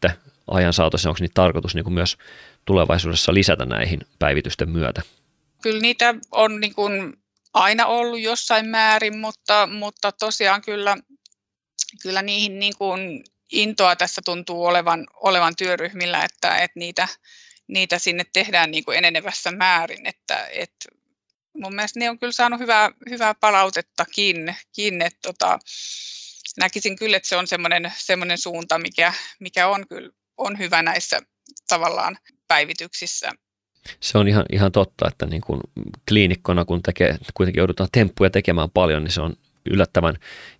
ajan 0.47 0.73
saatossa? 0.73 1.09
Onko 1.09 1.17
niitä 1.21 1.33
tarkoitus 1.33 1.75
niin 1.75 1.93
myös 1.93 2.17
tulevaisuudessa 2.65 3.33
lisätä 3.33 3.65
näihin 3.65 3.99
päivitysten 4.19 4.69
myötä? 4.69 5.01
Kyllä 5.61 5.81
niitä 5.81 6.15
on 6.31 6.59
niin 6.59 6.75
kuin 6.75 7.13
aina 7.53 7.85
ollut 7.85 8.19
jossain 8.19 8.65
määrin, 8.65 9.17
mutta, 9.17 9.67
mutta 9.67 10.11
tosiaan 10.11 10.61
kyllä, 10.61 10.97
kyllä 12.01 12.21
niihin 12.21 12.59
niin 12.59 12.73
kuin 12.77 13.23
intoa 13.51 13.95
tässä 13.95 14.21
tuntuu 14.25 14.65
olevan, 14.65 15.07
olevan 15.13 15.55
työryhmillä, 15.55 16.23
että, 16.23 16.57
että 16.57 16.79
niitä, 16.79 17.07
niitä 17.67 17.99
sinne 17.99 18.23
tehdään 18.33 18.71
niin 18.71 18.85
kuin 18.85 18.97
enenevässä 18.97 19.51
määrin, 19.51 20.05
että, 20.05 20.47
että 20.51 20.89
mun 21.57 21.75
mielestä 21.75 21.99
ne 21.99 22.09
on 22.09 22.19
kyllä 22.19 22.33
saanut 22.33 22.59
hyvää, 22.59 22.91
hyvää 23.09 23.33
palautettakin, 23.33 24.55
että 25.05 25.19
tota, 25.21 25.59
näkisin 26.57 26.95
kyllä, 26.95 27.17
että 27.17 27.29
se 27.29 27.35
on 27.35 27.47
semmoinen, 27.47 27.93
semmoinen 27.97 28.37
suunta, 28.37 28.79
mikä, 28.79 29.13
mikä 29.39 29.67
on 29.67 29.87
kyllä 29.87 30.09
on 30.37 30.59
hyvä 30.59 30.81
näissä 30.81 31.21
tavallaan 31.67 32.17
päivityksissä. 32.47 33.31
Se 33.99 34.17
on 34.17 34.27
ihan, 34.27 34.45
ihan 34.51 34.71
totta, 34.71 35.07
että 35.07 35.25
niin 35.25 35.41
kuin 35.41 35.61
kliinikkona, 36.09 36.65
kun 36.65 36.83
tekee, 36.83 37.17
kuitenkin 37.33 37.59
joudutaan 37.59 37.89
temppuja 37.91 38.29
tekemään 38.29 38.69
paljon, 38.69 39.03
niin 39.03 39.11
se 39.11 39.21
on 39.21 39.33
yllättävän 39.65 40.15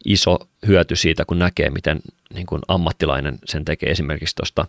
iso 0.06 0.40
hyöty 0.68 0.96
siitä, 0.96 1.26
kun 1.26 1.40
näkee, 1.40 1.70
miten 1.70 2.00
niin 2.34 2.46
kuin 2.46 2.62
ammattilainen 2.68 3.40
sen 3.46 3.66
tekee 3.66 3.92
esimerkiksi 3.92 4.36
tuosta 4.36 4.68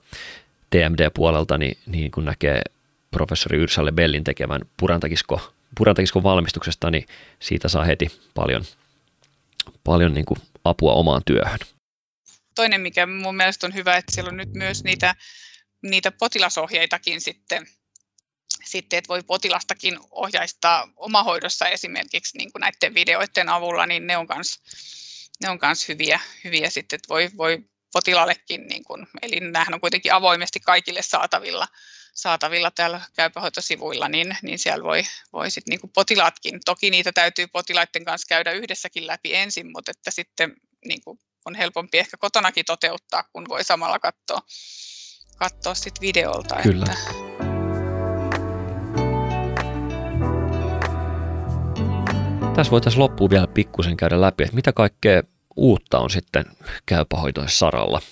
TMD-puolelta, 0.70 1.59
niin, 1.59 1.77
niin 1.87 2.11
kun 2.11 2.25
näkee 2.25 2.62
professori 3.11 3.59
Yrsalle 3.59 3.92
Bellin 3.92 4.25
tekevän 4.25 4.61
purantakisko 4.77 5.53
purantakiskon 5.79 6.22
valmistuksesta, 6.22 6.90
niin 6.90 7.07
siitä 7.40 7.68
saa 7.68 7.85
heti 7.85 8.20
paljon, 8.35 8.64
paljon 9.85 10.14
niin 10.14 10.25
kuin 10.25 10.40
apua 10.64 10.92
omaan 10.92 11.22
työhön. 11.27 11.59
Toinen, 12.55 12.81
mikä 12.81 13.07
mun 13.07 13.37
mielestä 13.37 13.66
on 13.66 13.75
hyvä, 13.75 13.96
että 13.96 14.14
siellä 14.14 14.29
on 14.29 14.37
nyt 14.37 14.55
myös 14.55 14.85
niitä, 14.85 15.14
niitä 15.83 16.12
potilasohjeitakin 16.12 17.20
sitten, 17.20 17.66
sitten, 18.66 18.98
että 18.98 19.09
voi 19.09 19.22
potilastakin 19.22 19.98
ohjaistaa 20.11 20.88
omahoidossa 20.96 21.68
esimerkiksi 21.68 22.38
niin 22.38 22.52
kuin 22.52 22.61
näiden 22.61 22.94
videoiden 22.94 23.48
avulla, 23.48 23.87
niin 23.87 24.07
ne 24.07 24.16
on 24.16 24.26
myös 24.35 24.61
ne 25.42 25.50
on 25.50 25.59
kans 25.59 25.88
hyviä, 25.88 26.20
hyviä 26.44 26.70
sitten, 26.70 26.96
että 26.96 27.09
voi, 27.09 27.31
voi 27.37 27.64
potilaallekin, 27.92 28.66
niin 28.66 28.85
kuin, 28.85 29.07
eli 29.22 29.40
nämähän 29.40 29.74
on 29.74 29.81
kuitenkin 29.81 30.12
avoimesti 30.12 30.61
kaikille 30.61 31.02
saatavilla, 31.02 31.68
saatavilla 32.14 32.70
täällä 32.70 33.00
käypähoitosivuilla, 33.16 34.09
niin, 34.09 34.37
niin 34.42 34.59
siellä 34.59 34.85
voi, 34.85 35.02
voi 35.33 35.50
sit 35.50 35.66
niin 35.66 35.81
potilaatkin, 35.94 36.61
toki 36.64 36.90
niitä 36.90 37.12
täytyy 37.12 37.46
potilaiden 37.46 38.05
kanssa 38.05 38.26
käydä 38.29 38.52
yhdessäkin 38.52 39.07
läpi 39.07 39.35
ensin, 39.35 39.72
mutta 39.72 39.90
että 39.90 40.11
sitten 40.11 40.57
niin 40.85 41.00
kuin 41.05 41.18
on 41.44 41.55
helpompi 41.55 41.98
ehkä 41.98 42.16
kotonakin 42.16 42.64
toteuttaa, 42.64 43.24
kun 43.33 43.48
voi 43.48 43.64
samalla 43.64 43.98
katsoa, 43.98 44.40
katsoa 45.37 45.74
sit 45.74 46.00
videolta. 46.00 46.57
Kyllä. 46.62 46.92
Että, 46.92 47.36
Tässä 52.57 52.71
voitaisiin 52.71 53.01
loppuun 53.01 53.31
vielä 53.31 53.47
pikkusen 53.47 53.97
käydä 53.97 54.21
läpi, 54.21 54.45
että 54.45 54.57
mitä 54.57 54.73
kaikkea 54.73 55.23
uutta 55.57 55.99
on 55.99 56.11
sitten 56.11 56.45
käypähoitojen 56.87 57.51
saralla 57.51 58.03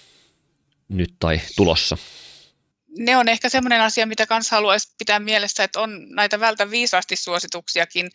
nyt 0.88 1.14
tai 1.20 1.40
tulossa? 1.56 1.96
Ne 2.98 3.16
on 3.16 3.28
ehkä 3.28 3.48
semmoinen 3.48 3.80
asia, 3.80 4.06
mitä 4.06 4.26
kanssa 4.26 4.56
haluaisi 4.56 4.94
pitää 4.98 5.18
mielessä, 5.18 5.64
että 5.64 5.80
on 5.80 6.08
näitä 6.08 6.40
vältä 6.40 6.70
viisaasti 6.70 7.16
suosituksiakin, 7.16 8.10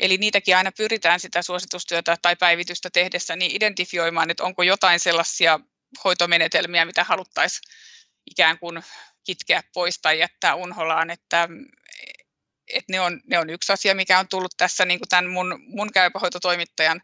eli 0.00 0.18
niitäkin 0.18 0.56
aina 0.56 0.72
pyritään 0.76 1.20
sitä 1.20 1.42
suositustyötä 1.42 2.16
tai 2.22 2.36
päivitystä 2.36 2.88
tehdessä 2.92 3.36
niin 3.36 3.56
identifioimaan, 3.56 4.30
että 4.30 4.44
onko 4.44 4.62
jotain 4.62 5.00
sellaisia 5.00 5.60
hoitomenetelmiä, 6.04 6.84
mitä 6.84 7.04
haluttaisiin 7.04 7.72
ikään 8.30 8.58
kuin 8.58 8.82
kitkeä 9.24 9.62
pois 9.74 9.98
tai 10.02 10.18
jättää 10.18 10.54
unholaan, 10.54 11.10
että, 11.10 11.48
että 12.72 12.92
ne, 12.92 13.00
on, 13.00 13.20
ne 13.26 13.38
on 13.38 13.50
yksi 13.50 13.72
asia, 13.72 13.94
mikä 13.94 14.18
on 14.18 14.28
tullut 14.28 14.54
tässä 14.56 14.84
niin 14.84 15.00
kuin 15.00 15.08
tämän 15.08 15.28
mun, 15.28 15.58
mun 15.66 15.92
käypähoitotoimittajan 15.92 17.02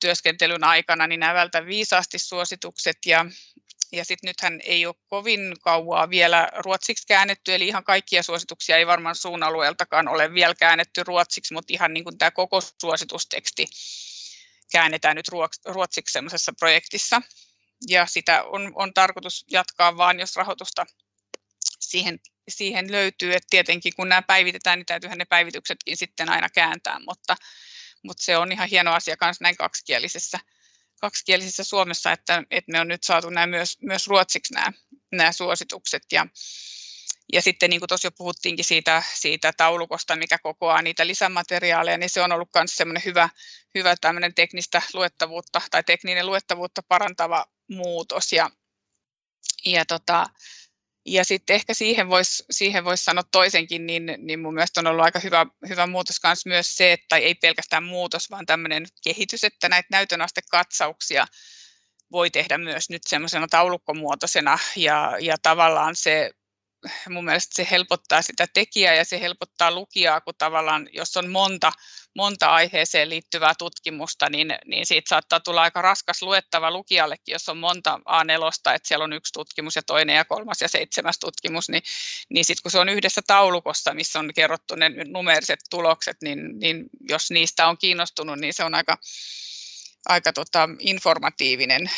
työskentelyn 0.00 0.64
aikana, 0.64 1.06
niin 1.06 1.20
nämä 1.20 1.34
vältä 1.34 1.66
viisaasti 1.66 2.18
suositukset 2.18 2.96
ja 3.06 3.26
ja 3.92 4.04
sitten 4.04 4.28
nythän 4.28 4.60
ei 4.64 4.86
ole 4.86 4.94
kovin 5.06 5.56
kauaa 5.60 6.10
vielä 6.10 6.48
ruotsiksi 6.56 7.06
käännetty, 7.06 7.54
eli 7.54 7.68
ihan 7.68 7.84
kaikkia 7.84 8.22
suosituksia 8.22 8.76
ei 8.76 8.86
varmaan 8.86 9.14
suun 9.14 9.42
alueeltakaan 9.42 10.08
ole 10.08 10.34
vielä 10.34 10.54
käännetty 10.54 11.04
ruotsiksi, 11.04 11.54
mutta 11.54 11.72
ihan 11.72 11.94
niin 11.94 12.18
tämä 12.18 12.30
koko 12.30 12.60
suositusteksti 12.80 13.66
käännetään 14.72 15.16
nyt 15.16 15.28
ruotsiksi 15.66 16.12
semmoisessa 16.12 16.52
projektissa. 16.58 17.22
Ja 17.88 18.06
sitä 18.06 18.42
on, 18.42 18.72
on 18.74 18.94
tarkoitus 18.94 19.44
jatkaa 19.50 19.96
vaan, 19.96 20.20
jos 20.20 20.36
rahoitusta 20.36 20.86
siihen 21.80 22.20
siihen 22.48 22.92
löytyy, 22.92 23.32
että 23.34 23.46
tietenkin 23.50 23.92
kun 23.96 24.08
nämä 24.08 24.22
päivitetään, 24.22 24.78
niin 24.78 24.86
täytyyhän 24.86 25.18
ne 25.18 25.24
päivityksetkin 25.24 25.96
sitten 25.96 26.28
aina 26.28 26.48
kääntää, 26.48 26.98
mutta, 27.08 27.36
mutta 28.02 28.24
se 28.24 28.36
on 28.36 28.52
ihan 28.52 28.68
hieno 28.68 28.92
asia 28.92 29.16
myös 29.20 29.40
näin 29.40 29.56
kaksikielisessä, 29.56 30.38
kaksikielisessä 31.00 31.64
Suomessa, 31.64 32.12
että, 32.12 32.42
että 32.50 32.72
me 32.72 32.80
on 32.80 32.88
nyt 32.88 33.04
saatu 33.04 33.30
nämä 33.30 33.46
myös, 33.46 33.78
myös 33.80 34.06
ruotsiksi 34.06 34.54
nämä, 34.54 34.72
nämä 35.12 35.32
suositukset 35.32 36.02
ja, 36.12 36.26
ja 37.32 37.42
sitten 37.42 37.70
niin 37.70 37.80
kuin 37.80 37.88
tuossa 37.88 38.06
jo 38.06 38.12
puhuttiinkin 38.12 38.64
siitä, 38.64 39.02
siitä 39.14 39.52
taulukosta, 39.56 40.16
mikä 40.16 40.38
kokoaa 40.38 40.82
niitä 40.82 41.06
lisämateriaaleja, 41.06 41.98
niin 41.98 42.10
se 42.10 42.22
on 42.22 42.32
ollut 42.32 42.48
myös 42.54 42.76
semmoinen 42.76 43.02
hyvä, 43.04 43.28
hyvä 43.74 43.94
tämmöinen 44.00 44.34
teknistä 44.34 44.82
luettavuutta 44.94 45.60
tai 45.70 45.84
tekninen 45.84 46.26
luettavuutta 46.26 46.82
parantava 46.88 47.46
muutos. 47.68 48.32
Ja, 48.32 48.50
ja, 49.64 49.84
tota, 49.86 50.26
ja 51.06 51.24
sitten 51.24 51.54
ehkä 51.54 51.74
siihen 51.74 52.08
voisi 52.08 52.44
siihen 52.50 52.84
vois 52.84 53.04
sanoa 53.04 53.22
toisenkin, 53.32 53.86
niin, 53.86 54.14
niin 54.18 54.40
mun 54.40 54.54
mielestä 54.54 54.80
on 54.80 54.86
ollut 54.86 55.04
aika 55.04 55.18
hyvä, 55.18 55.46
hyvä 55.68 55.86
muutos 55.86 56.20
kanssa 56.20 56.48
myös 56.48 56.76
se, 56.76 56.92
että 56.92 57.16
ei 57.16 57.34
pelkästään 57.34 57.84
muutos, 57.84 58.30
vaan 58.30 58.46
tämmöinen 58.46 58.86
kehitys, 59.04 59.44
että 59.44 59.68
näitä 59.68 59.88
näytönastekatsauksia 59.90 61.26
voi 62.12 62.30
tehdä 62.30 62.58
myös 62.58 62.90
nyt 62.90 63.02
semmoisena 63.06 63.48
taulukkomuotoisena. 63.48 64.58
Ja, 64.76 65.16
ja 65.20 65.36
tavallaan 65.42 65.96
se 65.96 66.30
mun 67.08 67.24
mielestä 67.24 67.56
se 67.56 67.68
helpottaa 67.70 68.22
sitä 68.22 68.46
tekijää 68.54 68.94
ja 68.94 69.04
se 69.04 69.20
helpottaa 69.20 69.70
lukijaa, 69.70 70.20
kun 70.20 70.34
tavallaan 70.38 70.88
jos 70.92 71.16
on 71.16 71.30
monta, 71.30 71.72
monta 72.16 72.46
aiheeseen 72.46 73.08
liittyvää 73.08 73.54
tutkimusta, 73.58 74.30
niin, 74.30 74.54
niin 74.66 74.86
siitä 74.86 75.08
saattaa 75.08 75.40
tulla 75.40 75.62
aika 75.62 75.82
raskas 75.82 76.22
luettava 76.22 76.70
lukijallekin, 76.70 77.32
jos 77.32 77.48
on 77.48 77.58
monta 77.58 78.00
A4, 78.08 78.74
että 78.74 78.88
siellä 78.88 79.04
on 79.04 79.12
yksi 79.12 79.32
tutkimus 79.32 79.76
ja 79.76 79.82
toinen 79.82 80.16
ja 80.16 80.24
kolmas 80.24 80.60
ja 80.60 80.68
seitsemäs 80.68 81.18
tutkimus, 81.18 81.68
niin, 81.68 81.82
niin 82.28 82.44
sitten 82.44 82.62
kun 82.62 82.70
se 82.70 82.78
on 82.78 82.88
yhdessä 82.88 83.20
taulukossa, 83.26 83.94
missä 83.94 84.18
on 84.18 84.30
kerrottu 84.34 84.74
ne 84.74 84.90
numeeriset 85.06 85.60
tulokset, 85.70 86.16
niin, 86.22 86.58
niin 86.58 86.84
jos 87.08 87.30
niistä 87.30 87.66
on 87.66 87.78
kiinnostunut, 87.78 88.38
niin 88.38 88.54
se 88.54 88.64
on 88.64 88.74
aika, 88.74 88.98
aika 90.08 90.32
tota, 90.32 90.68
informatiivinen 90.78 91.90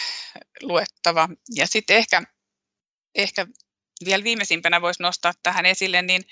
luettava. 0.62 1.28
Ja 1.54 1.66
sitten 1.66 1.96
ehkä, 1.96 2.22
ehkä 3.14 3.46
vielä 4.04 4.24
viimeisimpänä 4.24 4.80
voisi 4.80 5.02
nostaa 5.02 5.32
tähän 5.42 5.66
esille, 5.66 6.02
niin, 6.02 6.22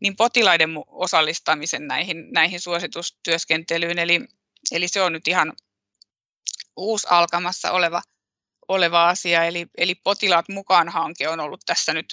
niin 0.00 0.16
potilaiden 0.16 0.70
osallistamisen 0.86 1.86
näihin, 1.86 2.32
näihin 2.32 2.60
suositustyöskentelyyn. 2.60 3.98
Eli, 3.98 4.20
eli 4.72 4.88
se 4.88 5.02
on 5.02 5.12
nyt 5.12 5.28
ihan 5.28 5.52
uusi 6.76 7.06
alkamassa 7.10 7.72
oleva, 7.72 8.02
oleva 8.68 9.08
asia. 9.08 9.44
Eli, 9.44 9.66
eli 9.78 9.94
potilaat 9.94 10.48
mukaan 10.48 10.88
hanke 10.88 11.28
on 11.28 11.40
ollut 11.40 11.60
tässä 11.66 11.94
nyt 11.94 12.06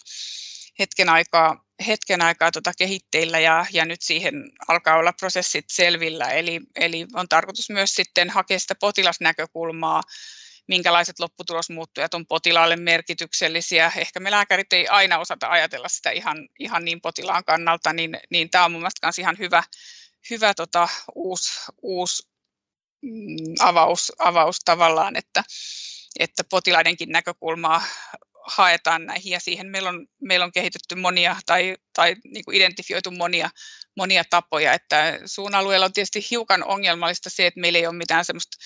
hetken 0.80 1.10
aikaa, 1.10 1.66
hetken 1.88 2.22
aikaa 2.22 2.52
tuota 2.52 2.72
kehitteillä 2.78 3.40
ja, 3.40 3.66
ja 3.74 3.86
nyt 3.86 4.02
siihen 4.02 4.34
alkaa 4.68 4.98
olla 4.98 5.14
prosessit 5.14 5.66
selvillä. 5.70 6.30
Eli, 6.30 6.60
eli 6.76 7.08
on 7.14 7.30
tarkoitus 7.30 7.70
myös 7.70 7.96
sitten 7.96 8.30
hakea 8.30 8.60
sitä 8.60 8.76
potilasnäkökulmaa 8.76 10.02
minkälaiset 10.68 11.20
lopputulosmuuttujat 11.20 12.14
on 12.14 12.28
potilaalle 12.28 12.76
merkityksellisiä. 12.76 13.92
Ehkä 13.98 14.20
me 14.20 14.32
lääkärit 14.32 14.74
ei 14.74 14.88
aina 14.88 15.20
osata 15.20 15.48
ajatella 15.48 15.88
sitä 15.88 16.12
ihan, 16.12 16.38
ihan 16.60 16.86
niin 16.86 17.02
potilaan 17.02 17.46
kannalta, 17.46 17.94
niin, 17.94 18.20
niin 18.30 18.50
tämä 18.50 18.66
on 18.66 18.72
mun 18.72 18.82
mielestä 18.82 19.08
myös 19.08 19.20
ihan 19.20 19.38
hyvä, 19.38 19.64
hyvä 20.30 20.54
tota, 20.54 20.88
uusi, 21.16 21.52
uusi 21.82 22.24
mm, 23.02 23.56
avaus, 23.60 24.12
avaus 24.20 24.60
tavallaan, 24.66 25.16
että, 25.16 25.44
että 26.20 26.44
potilaidenkin 26.44 27.10
näkökulmaa 27.10 27.84
haetaan 28.44 29.06
näihin 29.06 29.32
ja 29.32 29.40
siihen 29.40 29.68
meillä 29.68 29.90
on, 29.90 30.08
meillä 30.22 30.44
on 30.46 30.52
kehitetty 30.52 30.96
monia 30.96 31.36
tai, 31.46 31.78
tai 31.94 32.16
niin 32.24 32.46
kuin 32.46 32.58
identifioitu 32.58 33.12
monia, 33.12 33.50
monia 33.98 34.24
tapoja, 34.30 34.74
että 34.74 35.20
suun 35.26 35.56
alueella 35.56 35.86
on 35.86 35.94
tietysti 35.94 36.28
hiukan 36.32 36.64
ongelmallista 36.64 37.30
se, 37.30 37.48
että 37.48 37.60
meillä 37.60 37.80
ei 37.80 37.88
ole 37.88 37.96
mitään 37.96 38.26
semmoista 38.26 38.58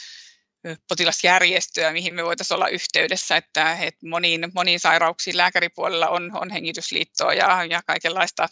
potilasjärjestöä, 0.88 1.92
mihin 1.92 2.16
me 2.16 2.24
voitaisiin 2.24 2.56
olla 2.56 2.68
yhteydessä, 2.68 3.38
että, 3.38 3.74
että 3.74 4.08
moniin, 4.08 4.52
moniin 4.54 4.80
sairauksiin 4.80 5.38
lääkäripuolella 5.38 6.08
on, 6.08 6.32
on 6.34 6.52
hengitysliittoa 6.52 7.34
ja, 7.34 7.66
ja 7.66 7.82
kaikenlaista 7.88 8.48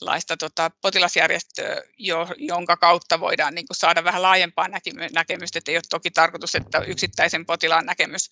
laista 0.00 0.36
tota, 0.36 0.70
potilasjärjestöä, 0.82 1.82
jo, 1.98 2.28
jonka 2.36 2.76
kautta 2.76 3.20
voidaan 3.20 3.54
niin 3.54 3.66
kuin, 3.66 3.76
saada 3.76 4.04
vähän 4.04 4.22
laajempaa 4.22 4.68
näkemystä, 5.12 5.58
että 5.58 5.70
ei 5.70 5.76
ole 5.76 5.82
toki 5.90 6.10
tarkoitus, 6.10 6.54
että 6.54 6.78
yksittäisen 6.78 7.46
potilaan 7.46 7.86
näkemys 7.86 8.30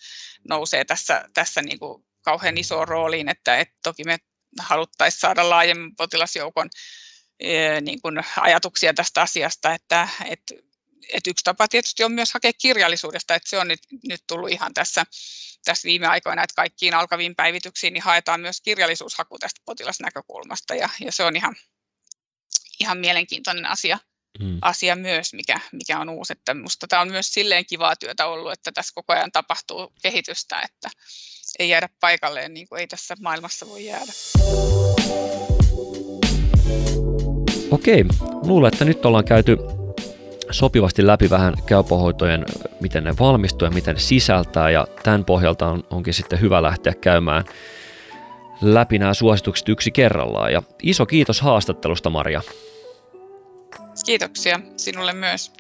nousee 0.49 0.85
tässä, 0.85 1.25
tässä 1.35 1.63
niin 1.63 1.79
kuin, 1.79 2.05
kauhean 2.23 2.59
isoon 2.59 2.89
rooliin, 2.89 3.29
että, 3.29 3.59
että 3.59 3.75
toki 3.83 4.05
me 4.05 4.19
haluttaisiin 4.61 5.21
saada 5.21 5.51
laajemman 5.51 5.97
potilasjoukon 5.97 6.71
niin 7.81 8.03
kuin, 8.03 8.21
ajatuksia 8.37 8.95
tästä 8.95 9.23
asiasta, 9.23 9.75
että, 9.75 10.09
että 10.29 10.55
et 11.13 11.27
yksi 11.27 11.45
tapa 11.45 11.69
tietysti 11.69 12.05
on 12.05 12.13
myös 12.13 12.35
hakea 12.35 12.53
kirjallisuudesta, 12.53 13.35
että 13.35 13.51
se 13.51 13.59
on 13.59 13.69
nyt, 13.69 13.81
nyt 14.09 14.21
tullut 14.27 14.51
ihan 14.51 14.75
tässä, 14.75 15.05
tässä 15.65 15.87
viime 15.87 16.07
aikoina, 16.07 16.43
että 16.43 16.55
kaikkiin 16.55 16.95
alkaviin 16.95 17.37
päivityksiin 17.37 17.93
niin 17.93 18.03
haetaan 18.03 18.41
myös 18.41 18.61
kirjallisuushaku 18.61 19.39
tästä 19.39 19.61
potilasnäkökulmasta 19.65 20.75
ja, 20.75 20.89
ja 21.01 21.13
se 21.13 21.25
on 21.25 21.37
ihan, 21.37 21.57
ihan 22.81 22.99
mielenkiintoinen 22.99 23.67
asia, 23.67 23.99
hmm. 24.43 24.59
asia 24.61 24.97
myös, 24.97 25.33
mikä, 25.33 25.61
mikä 25.73 25.99
on 25.99 26.09
uusi. 26.09 26.33
Että 26.33 26.55
musta 26.55 26.87
tämä 26.89 27.03
on 27.03 27.11
myös 27.11 27.35
silleen 27.35 27.67
kivaa 27.67 27.97
työtä 27.97 28.27
ollut, 28.27 28.53
että 28.53 28.73
tässä 28.73 28.93
koko 28.95 29.13
ajan 29.13 29.33
tapahtuu 29.33 29.93
kehitystä, 30.03 30.61
että 30.61 30.91
ei 31.59 31.69
jäädä 31.69 31.89
paikalleen, 32.01 32.55
niin 32.55 32.69
kuin 32.69 32.81
ei 32.81 32.87
tässä 32.87 33.17
maailmassa 33.21 33.67
voi 33.67 33.85
jäädä. 33.85 34.13
Okei, 37.71 38.05
luulen, 38.43 38.73
että 38.73 38.85
nyt 38.85 39.07
ollaan 39.07 39.25
käyty 39.25 39.57
sopivasti 40.51 41.07
läpi 41.07 41.31
vähän 41.31 41.55
käypähoitojen, 41.67 42.45
miten 42.81 43.05
ne 43.05 43.15
valmistuu 43.21 43.67
ja 43.67 43.73
miten 43.73 43.95
ne 43.95 44.01
sisältää 44.01 44.71
ja 44.71 44.87
tämän 45.03 45.25
pohjalta 45.25 45.67
on, 45.67 45.85
onkin 45.91 46.15
sitten 46.15 46.41
hyvä 46.41 46.63
lähteä 46.63 46.95
käymään 46.95 47.45
läpi 48.63 48.99
nämä 48.99 49.15
suositukset 49.15 49.69
yksi 49.69 49.91
kerrallaan. 49.91 50.53
Ja 50.53 50.63
iso 50.83 51.07
kiitos 51.07 51.41
haastattelusta 51.41 52.11
Maria. 52.11 52.43
Kiitoksia 54.07 54.61
sinulle 54.77 55.13
myös. 55.13 55.53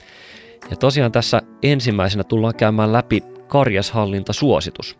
Ja 0.70 0.76
tosiaan 0.76 1.12
tässä 1.12 1.42
ensimmäisenä 1.62 2.24
tullaan 2.24 2.54
käymään 2.54 2.92
läpi 2.92 3.22
karjashallintasuositus. 3.48 4.98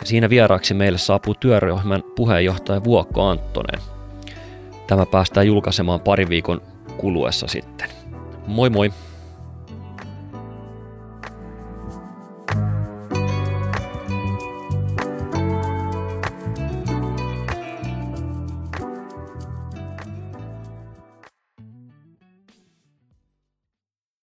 Ja 0.00 0.06
siinä 0.06 0.30
vieraaksi 0.30 0.74
meille 0.74 0.98
saapuu 0.98 1.34
työryhmän 1.34 2.02
puheenjohtaja 2.16 2.84
Vuokko 2.84 3.22
Anttonen. 3.22 3.80
Tämä 4.86 5.06
päästään 5.06 5.46
julkaisemaan 5.46 6.00
pari 6.00 6.28
viikon 6.28 6.62
kuluessa 6.96 7.46
sitten. 7.46 7.88
Moi 8.46 8.70
moi! 8.70 8.92